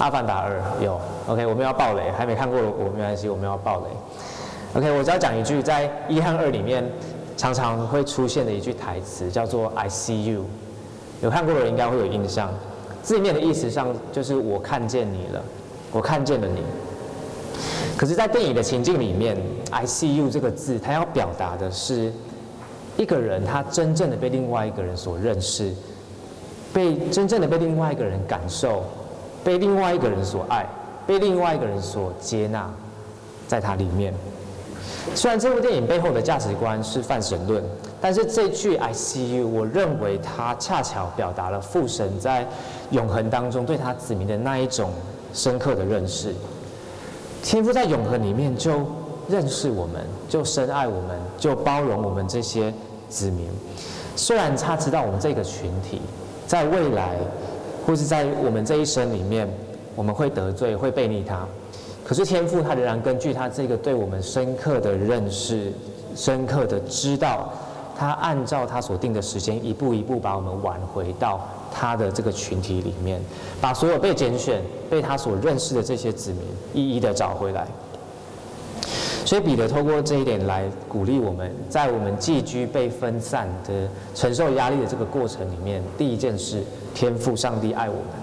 [0.04, 3.86] 《阿凡达二》有？OK，我们要爆雷，还没看过我没关系，我们要爆雷。
[4.74, 6.84] OK，我只要讲一句，在一和二里面。
[7.34, 10.44] 常常会出现的一句台词叫做 “I see you”，
[11.22, 12.52] 有看过的人应该会有印象。
[13.02, 15.42] 字面的意思上就是我看见你了，
[15.90, 16.62] 我看见了你。
[17.96, 19.36] 可是，在电影的情境里面
[19.70, 22.12] ，“I see you” 这个字，它要表达的是
[22.96, 25.72] 一个人他真正的被另外一个人所认识，
[26.72, 28.84] 被真正的被另外一个人感受，
[29.42, 30.64] 被另外一个人所爱，
[31.06, 32.70] 被另外一个人所接纳，
[33.48, 34.14] 在他里面。
[35.14, 37.62] 虽然这部电影背后的价值观是泛神论，
[38.00, 42.46] 但是这句 “I see you”，我认为它恰巧表达了父神在
[42.90, 44.90] 永恒当中对他子民的那一种
[45.32, 46.34] 深刻的认识。
[47.42, 48.86] 天父在永恒里面就
[49.28, 52.72] 认识我们，就深爱我们，就包容我们这些
[53.08, 53.48] 子民。
[54.14, 56.00] 虽然他知道我们这个群体
[56.46, 57.16] 在未来
[57.84, 59.48] 或是在我们这一生里面，
[59.96, 61.46] 我们会得罪，会背逆他。
[62.04, 65.72] 可是天父他仍然根据他这个对我们深刻的认识、
[66.16, 67.52] 深刻的知道，
[67.96, 71.40] 他按照他所定的时间，一步一步把我们挽回到
[71.72, 73.20] 他的这个群体里面，
[73.60, 74.60] 把所有被拣选、
[74.90, 76.40] 被他所认识的这些子民
[76.74, 77.66] 一一的找回来。
[79.24, 86.62] 所以彼得透过这一点来鼓励我们，在我们寄居、被分散的承受压力的这个过程里面，第一件事，
[86.92, 88.21] 天父上帝爱我们。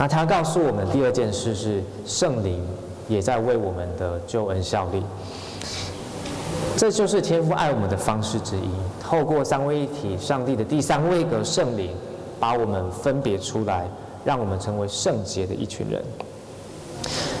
[0.00, 2.66] 那他告诉我们第二件事是圣灵
[3.06, 5.02] 也在为我们的救恩效力，
[6.74, 8.70] 这就是天父爱我们的方式之一。
[8.98, 11.94] 透过三位一体上帝的第三位格圣灵，
[12.40, 13.86] 把我们分别出来，
[14.24, 16.02] 让我们成为圣洁的一群人。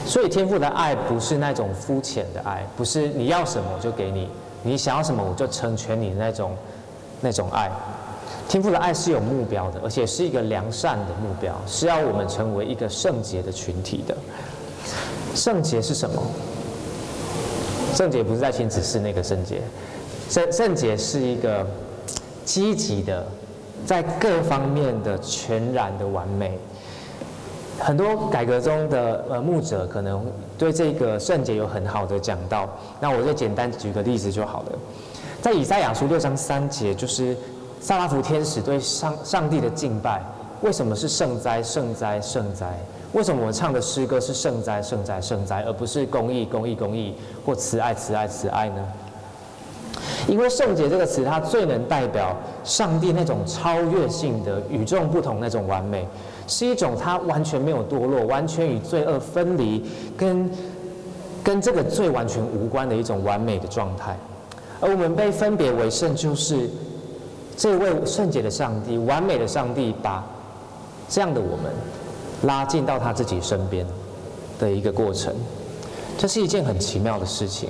[0.04, 4.28] 所以天父的爱不是那种肤浅的爱，不是你要什么我就给你，
[4.62, 6.54] 你想要什么我就成全你那种
[7.22, 7.70] 那种爱。
[8.50, 14.16] 天父的爱是有目标的，而且是一个良善的目标，是要我们成为一个圣洁的群体的。
[15.36, 16.20] 圣洁是什么？
[17.94, 19.60] 圣洁不是在亲子室那个圣洁，
[20.28, 21.64] 圣圣洁是一个
[22.44, 23.24] 积极的，
[23.86, 26.58] 在各方面的全然的完美。
[27.78, 30.26] 很多改革中的呃牧者可能
[30.58, 34.72] 对这个圣洁有很好的讲道，那我就简单举个例子就好了。
[35.40, 37.34] 在以赛亚书六章三节，就是
[37.80, 40.22] 萨拉福天使对上上帝的敬拜，
[40.60, 42.78] 为什么是圣哉圣哉圣哉？
[43.12, 47.14] 为什么我唱的诗歌是圣哉圣哉圣哉，而不是公义公义公义
[47.44, 48.84] 或慈爱慈爱慈爱呢？
[50.28, 56.06] 因为圣洁这个词，它最能代表上帝那种超越性的与众不同那种完美，
[56.46, 59.84] 是一种他完全没有堕落，完全与罪恶分离，
[60.16, 60.48] 跟
[61.42, 64.16] 跟这个罪完全无关的一种完美的状态。
[64.80, 66.70] 而我们被分别为圣，就是
[67.60, 70.24] 这位圣洁的上帝、完美的上帝，把
[71.10, 71.70] 这样的我们
[72.44, 73.86] 拉进到他自己身边
[74.58, 75.34] 的一个过程。
[76.16, 77.68] 这是一件很奇妙的事情。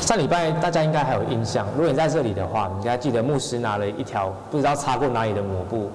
[0.00, 5.88] 上礼拜大家应该还有印象，如果你在这里的话，你应该记得牧师拿了一条不知道擦过哪里的抹布，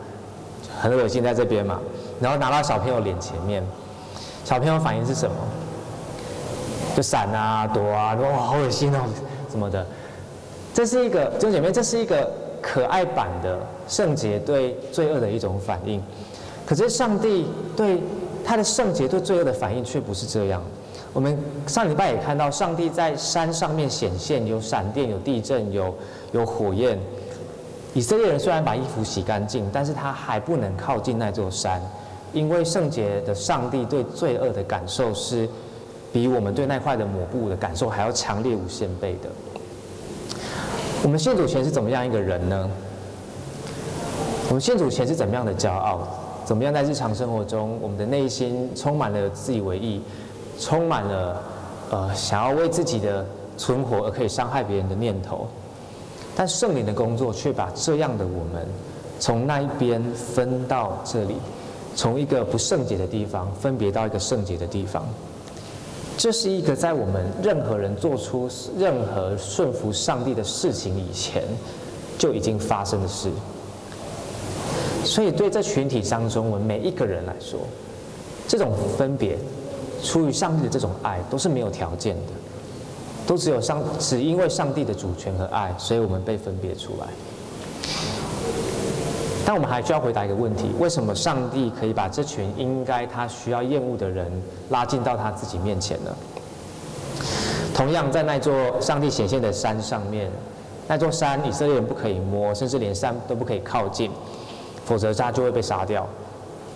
[0.79, 1.77] 很恶心在这边嘛，
[2.21, 3.61] 然后拿到小朋友脸前面，
[4.45, 5.35] 小朋友反应是什么？
[6.95, 8.99] 就闪啊、躲啊，哇，好恶心哦！
[9.51, 9.85] 什么的，
[10.73, 12.29] 这是一个弟兄姐妹，这是一个
[12.61, 16.01] 可爱版的圣洁对罪恶的一种反应。
[16.65, 18.01] 可是上帝对
[18.43, 20.63] 他的圣洁对罪恶的反应却不是这样。
[21.13, 25.93] 我们上礼拜也看到，上帝在山上面显现，有闪电，有地震，有
[26.31, 26.97] 有火焰。
[27.93, 31.79] 以色列人虽然把衣服洗干净，但是他还不能靠近那座山，
[32.33, 35.47] 因为圣洁的上帝对罪恶的感受是。
[36.11, 39.29] 比我们对那块的抹布的感受还要强烈无限倍的。
[41.03, 42.69] 我们信主前是怎么样一个人呢？
[44.47, 45.99] 我们信主前是怎么样的骄傲？
[46.45, 50.01] 怎么样在日常生活中，我们的内心充满了自以为意，
[50.57, 51.43] 充满了
[51.89, 53.25] 呃想要为自己的
[53.57, 55.45] 存活而可以伤害别人的念头？
[56.37, 58.65] 但圣灵的工作却把这样的我们
[59.19, 61.35] 从那一边分到这里，
[61.97, 65.05] 从一个不圣洁的地方分别到一个圣洁的地方。
[66.17, 71.43] 这是一个在我们任何人做出任何顺服上帝的事情以前
[72.17, 73.29] 就已经发生的事。
[75.03, 77.59] 所以，对这群体当中，我们每一个人来说，
[78.47, 79.37] 这种分别
[80.01, 82.31] 出于上帝的这种爱都是没有条件的，
[83.27, 87.07] 都只有上只因为上帝的主权和爱，所以我们被分别出来。
[89.45, 94.31] 但我们还需要回答一个问题：为什么上帝可以把这群应该他需要厌恶的人
[94.69, 96.15] 拉近到他自己面前呢？
[97.73, 100.31] 同样，在那座上帝显现的山上面，
[100.87, 104.11] 那座山以色列人不可以摸，甚至连山都不可以靠近，
[104.85, 106.07] 否则他就会被杀掉。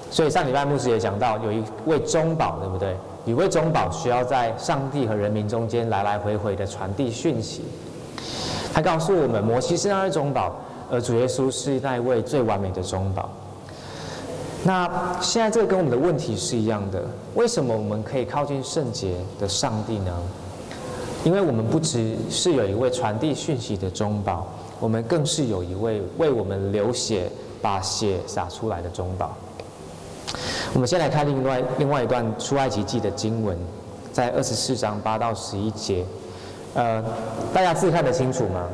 [0.09, 2.95] 所以上礼拜牧师也讲到，有一位中保，对不对？
[3.25, 7.63] 一位中保需要在上帝和人民中间来来回回的传递讯息。
[8.73, 10.55] 他告诉我们，摩西是那位中保。
[10.89, 13.29] 而主耶稣是那一位最完美的中保。
[14.63, 17.03] 那现在这个跟我们的问题是一样的，
[17.35, 20.13] 为什么我们可以靠近圣洁的上帝呢？
[21.23, 24.47] 因为我们不只是有一位传递讯息的中保，
[24.79, 27.29] 我们更是有一位为我们流血、
[27.61, 29.35] 把血洒出来的中保。
[30.73, 33.57] 我们先来看另外另外一段出埃及记的经文，
[34.11, 36.05] 在二十四章八到十一节。
[36.73, 37.03] 呃，
[37.53, 38.67] 大家字看得清楚吗？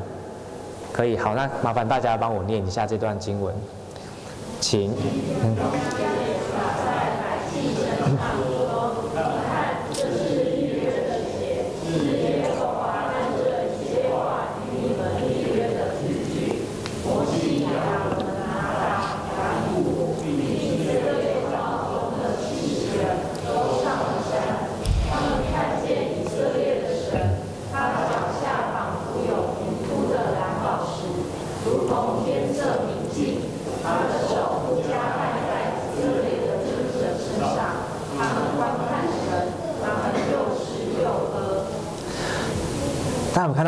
[0.93, 3.53] 可以，好，那麻烦大家帮我念一下这段经文，
[4.62, 4.91] 请。
[5.43, 6.12] 嗯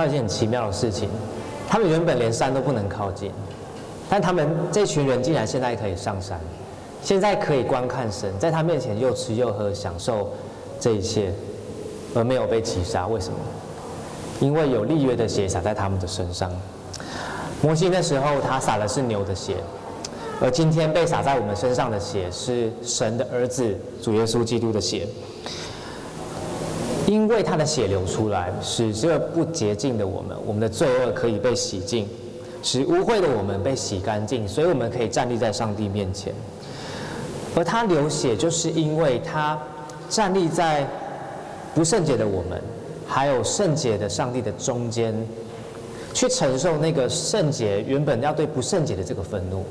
[0.06, 1.10] 到一件很奇妙的事情，
[1.68, 3.32] 他们原本连山都不能靠近，
[4.08, 6.40] 但他们这群人竟然现在可以上山，
[7.02, 10.32] 现在可以观看神，在他面前又吃又喝，享受
[10.80, 11.34] 这一切，
[12.14, 13.08] 而没有被击杀。
[13.08, 13.40] 为什么？
[14.40, 16.52] 因为有立约的血洒在他们的身上。
[17.64, 19.56] 摩西那时候他洒的是牛的血，
[20.40, 25.08] 而今天被洒在我们身上的血是神的儿子主耶稣基督的血。
[27.08, 32.08] 因为他的血流出来，使这不洁净的我们，我们的罪恶可以被洗净，
[32.64, 36.34] 使污秽的我们被洗干净，所以我们可以站立在上帝面前。
[37.56, 39.58] 而他流血，就是因为他
[40.10, 40.86] 站立在
[41.76, 42.60] 不圣洁的我们，
[43.08, 45.14] 还有圣洁的上帝的中间，
[46.14, 49.64] 去承受那个圣洁原本要对不圣洁的这个愤怒。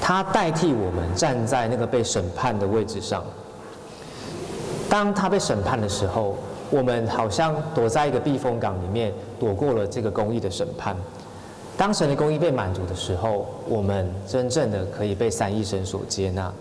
[0.00, 3.24] 他代替我们站在那个被审判的位置上。
[4.90, 6.36] 当他被审判的时候，
[6.68, 10.96] 我们好像躲在一个避风港里面，躲过了这个公义的审判。
[11.78, 16.52] 当神的公义被满足的时候，我们真正的可以被三一神所接纳。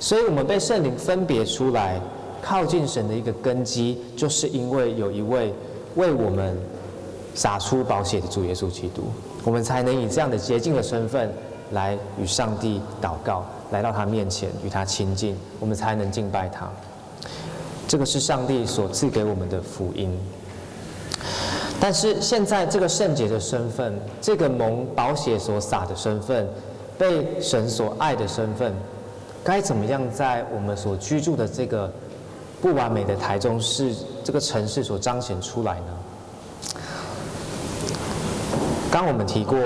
[0.00, 2.00] 所以，我们被圣灵分别出来，
[2.42, 5.54] 靠近神的一个根基，就是因为有一位
[5.94, 6.54] 为我们
[7.34, 9.04] 洒出宝血的主耶稣基督，
[9.44, 11.32] 我们才能以这样的洁净的身份。
[11.72, 16.66] 来与上帝祷告，来到他面前与他亲近，我们才能敬拜他。
[17.88, 20.16] 这个是上帝所赐给我们的福音。
[21.80, 26.46] 但是现在这个圣洁的身份，这个蒙宝血所洒的身份，
[26.98, 28.74] 被神所爱的身份，
[29.42, 31.90] 该怎么样在我们所居住的这个
[32.60, 35.86] 不完美的台中市这个城市所彰显出来呢？
[38.90, 39.56] 刚我们提过，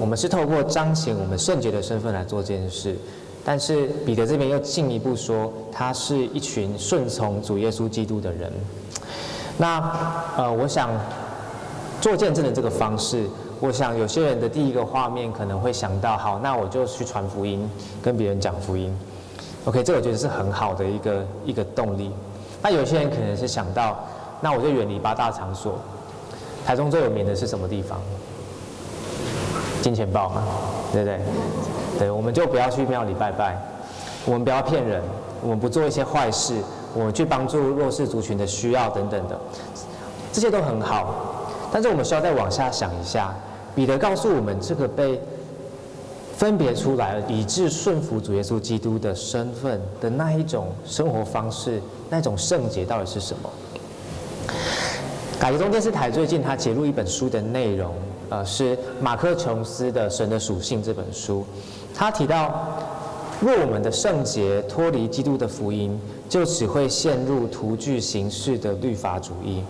[0.00, 2.96] 我们是透过彰显我们圣洁的身份来做这件事，
[3.50, 8.48] 但是彼得这边又进一步说，他是一群顺从主耶稣基督的人。
[9.58, 9.92] 那
[10.36, 10.88] 呃，我想
[12.00, 13.26] 做见证的这个方式，
[13.58, 17.68] 我想有些人的第一个画面可能会想到，好，那我就去传福音，
[18.00, 18.96] 跟别人讲福音。
[19.64, 22.12] OK，这我觉得是很好的一个一个动力。
[22.62, 23.98] 那有些人可能是想到，
[24.40, 25.76] 那我就远离八大场所。
[26.64, 28.00] 台中最有名的是什么地方？
[29.82, 30.42] 金钱豹嘛，
[30.92, 31.20] 对不对？
[31.98, 33.58] 对，我们就不要去庙里拜拜，
[34.24, 35.02] 我们不要骗人，
[35.42, 36.54] 我们不做一些坏事，
[36.94, 39.38] 我们去帮助弱势族群的需要等等的，
[40.32, 41.14] 这些都很好。
[41.72, 43.34] 但是我们需要再往下想一下，
[43.74, 45.20] 彼得告诉我们，这个被
[46.36, 53.50] 分别出来，以致顺服主耶稣基督的身份的那一种生活方式，那种圣洁到底是什么？
[55.38, 57.94] 改革中电视台最近他揭露一本书的内容。
[58.30, 61.44] 呃，是马克琼斯的《神的属性》这本书，
[61.92, 62.78] 他提到，
[63.40, 69.64] 若我们的圣洁脱离基督的福音，就只会陷入徒具形式的律法主义。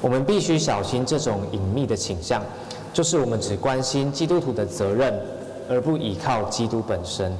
[0.00, 2.40] 我们必须小心这种隐秘的倾向，
[2.92, 5.12] 就是我们只关心基督徒的责任，
[5.68, 7.36] 而不依靠基督本身。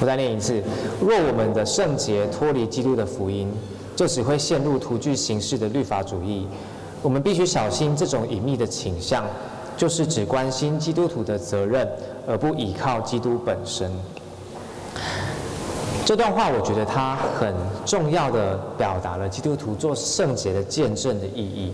[0.00, 0.60] 我再念一次：
[1.00, 3.48] 若我们的圣洁脱离基督的福音，
[3.94, 6.48] 就只会陷入徒具形式的律法主义。
[7.02, 9.24] 我们必须小心这种隐秘的倾向，
[9.76, 11.88] 就是只关心基督徒的责任，
[12.26, 13.90] 而不依靠基督本身。
[16.04, 21.72] 这段话我觉得它很重要的表达了基督徒做圣洁的见证的意义。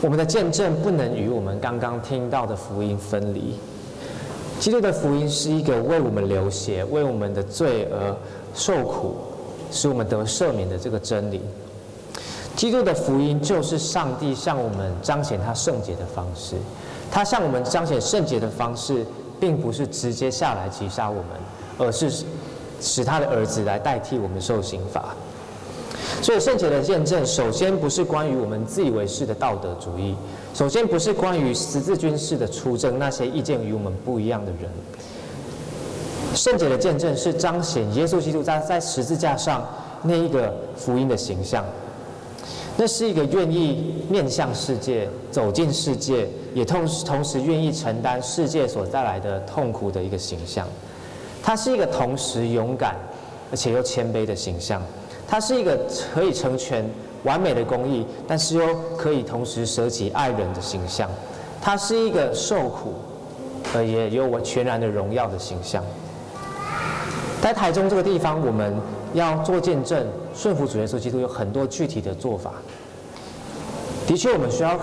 [0.00, 3.54] 我们的见证不能与我们刚刚听到的福音分离。
[4.58, 8.16] 基督的福音是一个为我们流血、为我们的罪而
[8.54, 9.16] 受苦，
[9.70, 11.40] 使我们得赦免的这个真理。
[12.56, 16.56] 基督的福音就是上帝向我们彰显他圣洁的方式。
[17.10, 19.04] 他向我们彰显圣洁的方式，
[19.40, 21.24] 并不是直接下来击杀我们，
[21.78, 22.24] 而是
[22.80, 25.14] 使他的儿子来代替我们受刑罚。
[26.22, 30.14] 所以圣洁的见证，首先不是关于我们自以为是的道德主义，
[30.54, 34.70] 首先不是关于十字军式的出征那些意见与我们不一样的人。
[36.34, 39.66] 圣洁的见证是彰显耶稣基督在在十字架上
[40.02, 41.64] 那一个福音的形象。
[42.82, 50.66] 那是一个愿意面向世界、走进世界，也同时同时愿意承担世界所带来的痛苦的一个形象。
[51.42, 52.96] 他是一个同时勇敢
[53.50, 54.80] 而且又谦卑的形象。
[55.28, 55.78] 他是一个
[56.14, 56.82] 可以成全
[57.24, 58.66] 完美的公义，但是又
[58.96, 61.06] 可以同时舍己爱人的形象。
[61.60, 62.94] 他是一个受苦
[63.74, 65.84] 而也有我全然的荣耀的形象。
[67.42, 68.74] 在台中这个地方，我们。
[69.12, 72.52] 要做见证，顺服主耶稣基督有很多具体的做法。
[74.06, 74.78] 的确，我们需要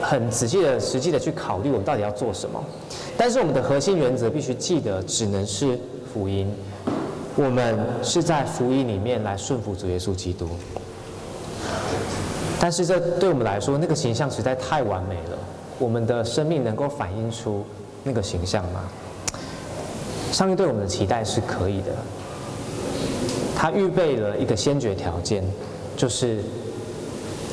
[0.00, 2.62] 很仔细的、实际的去考虑我们到底要做什么。
[3.16, 5.78] 但是，我们的核心原则必须记得，只能是
[6.12, 6.52] 福音。
[7.34, 10.48] 我们是在福音里面来顺服主耶稣基督。
[12.60, 15.38] 但是，这对我们来说，那个形象实在太完美了。
[15.78, 17.64] 我们的生命能够反映出
[18.04, 18.84] 那个形象吗？
[20.30, 21.88] 上帝对我们的期待是可以的。
[23.56, 25.44] 他预备了一个先决条件，
[25.96, 26.38] 就是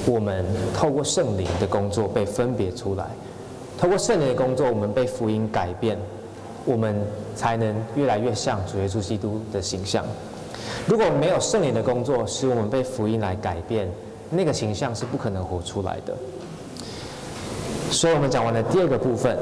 [0.05, 3.05] 我们透过圣灵的工作被分别出来，
[3.77, 5.97] 透过圣灵的工作，我们被福音改变，
[6.65, 6.95] 我们
[7.35, 10.03] 才能越来越像主耶稣基督的形象。
[10.87, 13.87] 如果没有圣灵的工作，使我们被福音来改变，
[14.29, 16.15] 那个形象是不可能活出来的。
[17.91, 19.37] 所以，我们讲完了第二个部分，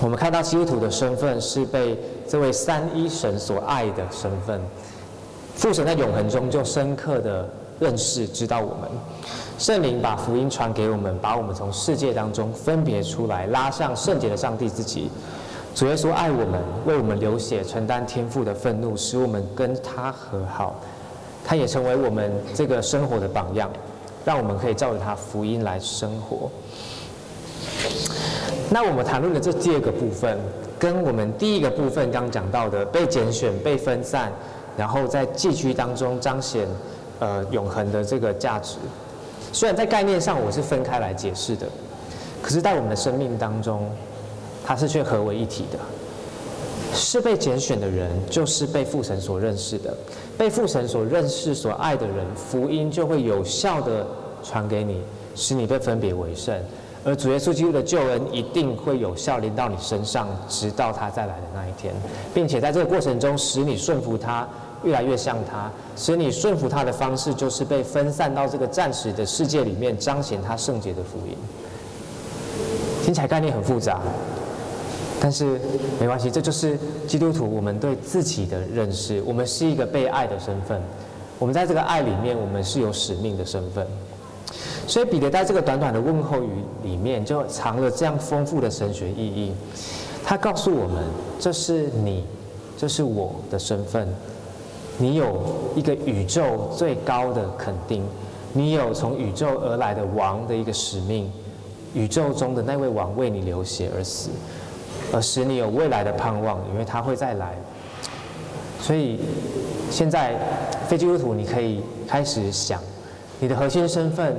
[0.00, 1.98] 我们看到基督徒的身份是被
[2.28, 4.60] 这位三一神所爱的身份。
[5.54, 7.48] 父神在永恒中就深刻的
[7.80, 8.90] 认识、知道我们。
[9.58, 15.10] 圣灵把福音传给我们，把我们从世界当中分别出来，拉向圣洁的上帝自己。
[15.74, 20.74] 主耶稣爱我们，为我们流血，承担天父的愤怒，使我们跟他和好。
[21.44, 23.70] 他也成为我们这个生活的榜样，
[24.24, 26.50] 让我们可以照着他福音来生活。
[28.70, 30.38] 那我们谈论的这第二个部分，
[30.78, 34.32] 跟我们第一个部分刚讲到的被拣选、被分散，
[34.76, 36.66] 然后在寄居当中彰显
[37.18, 38.76] 呃永恒的这个价值。
[39.52, 41.66] 虽然在概念上我是分开来解释的，
[42.42, 43.88] 可是，在我们的生命当中，
[44.64, 45.78] 它是却合为一体的。
[46.92, 49.96] 是被拣选的人，就是被父神所认识的，
[50.38, 54.06] 被父神所认识、所爱的人，福音就会有效的
[54.44, 55.02] 传给你，
[55.34, 56.56] 使你被分别为圣。
[57.04, 61.94] 而主耶稣基督的救恩一定会有效临到你身上，直到他再来的那一天，
[62.32, 64.48] 并且在这个过程中，使你顺服他。
[64.82, 71.34] 越来越像他，使你顺服他的方式，就是被分散到这个暂时的世界里面，彰显他圣洁的福音。
[73.02, 74.02] 听起来概念很复杂，
[75.18, 75.58] 但是
[75.98, 79.22] 没关系，这就是基督徒我们对自己的认识。
[79.24, 80.78] 我们是一个被爱的身份，
[81.38, 83.86] 我们在这个爱里面，我们是有使命的身份。
[84.86, 86.50] 所以彼得在这个短短的问候语
[86.82, 89.52] 里面，就藏了这样丰富的神学意义。
[90.24, 91.04] 他告诉我们，
[91.38, 92.24] 这是你，
[92.76, 94.08] 这是我的身份。
[94.98, 95.42] 你有
[95.74, 98.04] 一个宇宙最高的肯定，
[98.52, 101.30] 你有从宇宙而来的王的一个使命，
[101.94, 104.30] 宇宙中的那位王为你流血而死，
[105.12, 107.54] 而使你有未来的盼望，因为他会再来。
[108.80, 109.18] 所以，
[109.90, 110.38] 现在
[110.86, 112.80] 非基督徒，你可以开始想，
[113.40, 114.36] 你的核心身份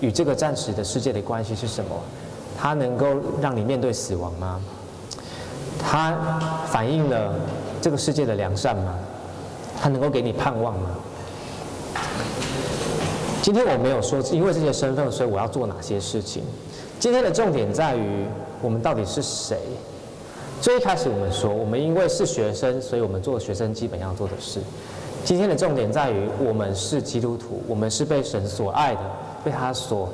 [0.00, 1.90] 与这个暂时的世界的关系是什么？
[2.58, 3.06] 它能够
[3.40, 4.60] 让你面对死亡吗？
[5.78, 6.16] 它
[6.66, 7.34] 反映了
[7.80, 8.94] 这个世界的良善吗？
[9.78, 10.88] 他能够给你盼望吗？
[13.42, 16.42] 今天我没有说，因为这些身份，所以我要做哪些事情。
[16.98, 18.24] 今天的重点在于，
[18.62, 19.58] 我们到底是谁？
[20.62, 24.60] 最一开始我们说，我们因为是学生，所以我们做学生基本要做的事。
[25.22, 29.00] 今天的重点在于，我们是基督徒，我们是被神所爱的，
[29.46, 30.08] 被他所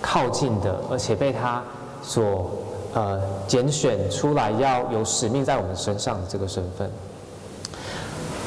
[0.00, 1.62] 靠近的，而且被他
[2.02, 2.50] 所
[2.94, 6.90] 呃拣选出来，要有使命在我们身上的这个身份。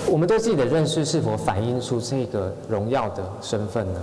[0.08, 4.02] 我们对自己的认识是否反映出这个荣耀的身份呢？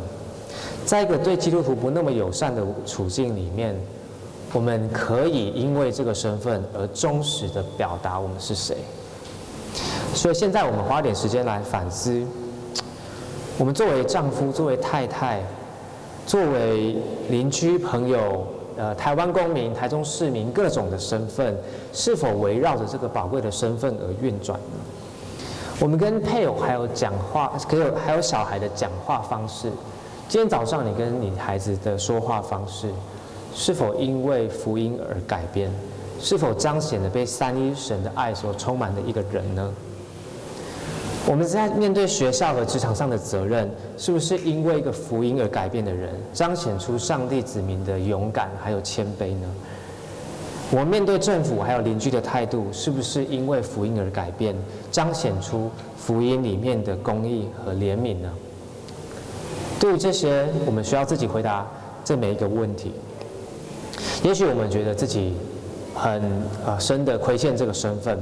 [0.86, 3.76] 在一个对基督徒不那么友善的处境里面，
[4.52, 8.76] 我们可以因为这个身份而忠实的表达我们是谁。
[10.14, 12.24] 所以现在我们花点时间来反思：
[13.58, 15.40] 我们作为丈夫、作为太太、
[16.26, 16.96] 作为
[17.28, 18.46] 邻居、朋友、
[18.76, 21.56] 呃，台湾公民、台中市民各种的身份，
[21.92, 24.78] 是否围绕着这个宝贵的身份而运转呢？
[25.80, 29.70] 我们跟配偶还有讲话，可有还有小孩的讲话方式。
[30.28, 32.88] 今天早上你跟你孩子的说话方式，
[33.54, 35.70] 是否因为福音而改变？
[36.20, 39.74] 是否彰显了被三一神的爱所充满的一个人呢？
[41.24, 49.48] 我们在面对学校和职场上的责任，是不是因为一个福音而改变的人，彰显出上帝子民的勇敢还有谦卑呢？
[50.72, 54.54] 我们面对政府还有邻居的态度，是不是因为福音而改变，
[54.90, 58.30] 彰显出福音里面的公义和怜悯呢？
[59.78, 61.66] 对于这些，我们需要自己回答
[62.04, 62.92] 这每一个问题。
[64.24, 65.34] 也许我们觉得自己
[65.94, 66.22] 很
[66.66, 68.18] 呃深的亏欠这个身份，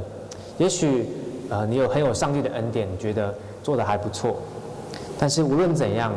[0.59, 1.07] 也许
[1.51, 4.37] 呃你有很有上帝的恩典，你觉得做得还不错，
[5.19, 6.13] 但是无论怎样，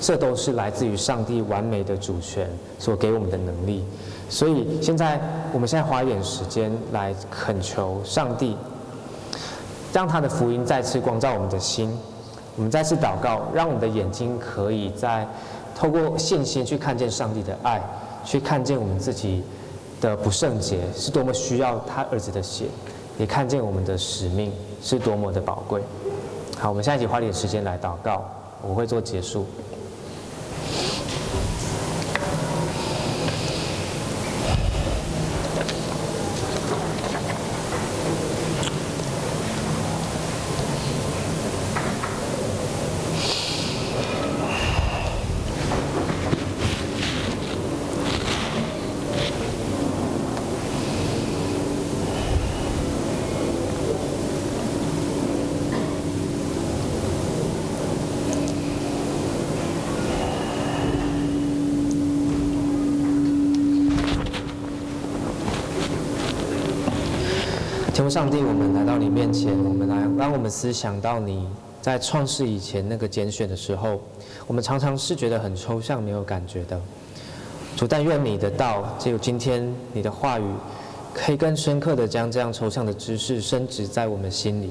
[0.00, 2.48] 这都是来自于上帝完美的主权
[2.78, 3.84] 所给我们的能力。
[4.30, 5.18] 所以现在，
[5.52, 8.56] 我们现在花一点时间来恳求上帝，
[9.92, 11.90] 让他的福音再次光照我们的心。
[12.56, 15.26] 我们再次祷告，让我们的眼睛可以再
[15.74, 17.80] 透过信心去看见上帝的爱，
[18.24, 19.42] 去看见我们自己
[20.00, 22.66] 的不圣洁是多么需要他儿子的血，
[23.18, 24.52] 也看见我们的使命
[24.82, 25.82] 是多么的宝贵。
[26.58, 28.24] 好，我们现在一起花点时间来祷告，
[28.62, 29.44] 我会做结束。
[68.08, 71.46] 上帝，我们来到你面前，我们来让我们思想到你
[71.82, 74.00] 在创世以前那个拣选的时候，
[74.46, 76.80] 我们常常是觉得很抽象、没有感觉的。
[77.76, 80.44] 主，但愿你的道，只有今天你的话语，
[81.12, 84.70] 可以更深刻的将这样抽象的知识深植在我们心里。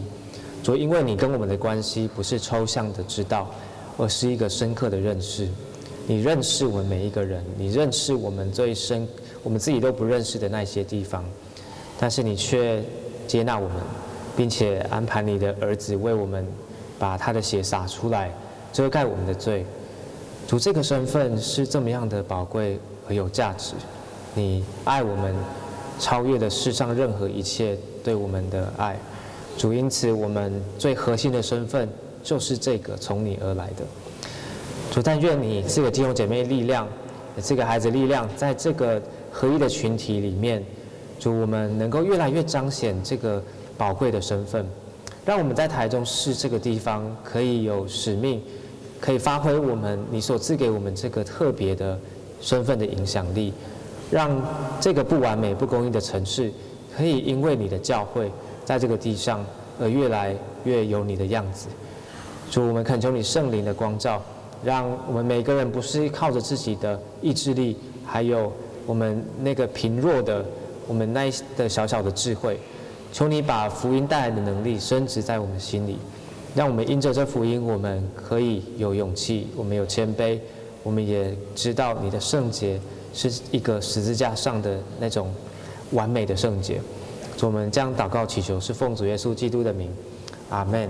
[0.63, 3.49] 主，因为你跟我们的关系不是抽象的知道，
[3.97, 5.47] 而是一个深刻的认识。
[6.07, 9.07] 你认识我们每一个人，你认识我们最深，
[9.43, 11.23] 我们自己都不认识的那些地方，
[11.99, 12.81] 但是你却
[13.28, 13.78] 接纳我们，
[14.36, 16.47] 并且安排你的儿子为我们
[16.97, 18.32] 把他的血洒出来，
[18.71, 19.65] 遮盖我们的罪。
[20.47, 23.73] 主，这个身份是这么样的宝贵和有价值。
[24.34, 25.36] 你爱我们，
[25.99, 28.97] 超越了世上任何一切对我们的爱。
[29.57, 31.89] 主，因此我们最核心的身份
[32.23, 33.84] 就是这个从你而来的。
[34.91, 36.88] 主，但愿你这个弟兄姐妹力量，
[37.43, 39.01] 这个孩子力量，在这个
[39.32, 40.63] 合一的群体里面，
[41.20, 43.41] 主，我们能够越来越彰显这个
[43.78, 44.65] 宝贵的身份，
[45.26, 48.41] 让我们在台中市这个地方可以有使命，
[48.99, 51.99] 可以发挥我们你所赐给我们这个特别的
[52.41, 53.53] 身份的影响力，
[54.11, 54.41] 让
[54.80, 56.51] 这个不完美、不公义的城市，
[56.95, 58.32] 可以因为你的教会
[58.63, 59.45] 在这个地上
[59.80, 61.68] 而越来越有你的样子。
[62.49, 64.22] 主，我们恳求你圣灵的光照。
[64.63, 68.51] 让我们每个人不是靠着自己的意志力，还有
[68.88, 70.43] 我们那个贫弱的、
[70.88, 72.57] 我们那的小小的智慧，
[73.11, 75.97] 求你把福音带来的能力深植在我们心里，
[76.55, 80.39] 让我们因着这福音，我们可以有勇气，我们有谦卑，
[80.83, 82.79] 我们也知道你的圣洁
[83.13, 85.33] 是一个十字架上的那种
[85.91, 86.81] 完美的圣洁。
[87.41, 89.91] 我们将祷告祈求，是奉主耶稣基督的名，
[90.49, 90.89] 阿门。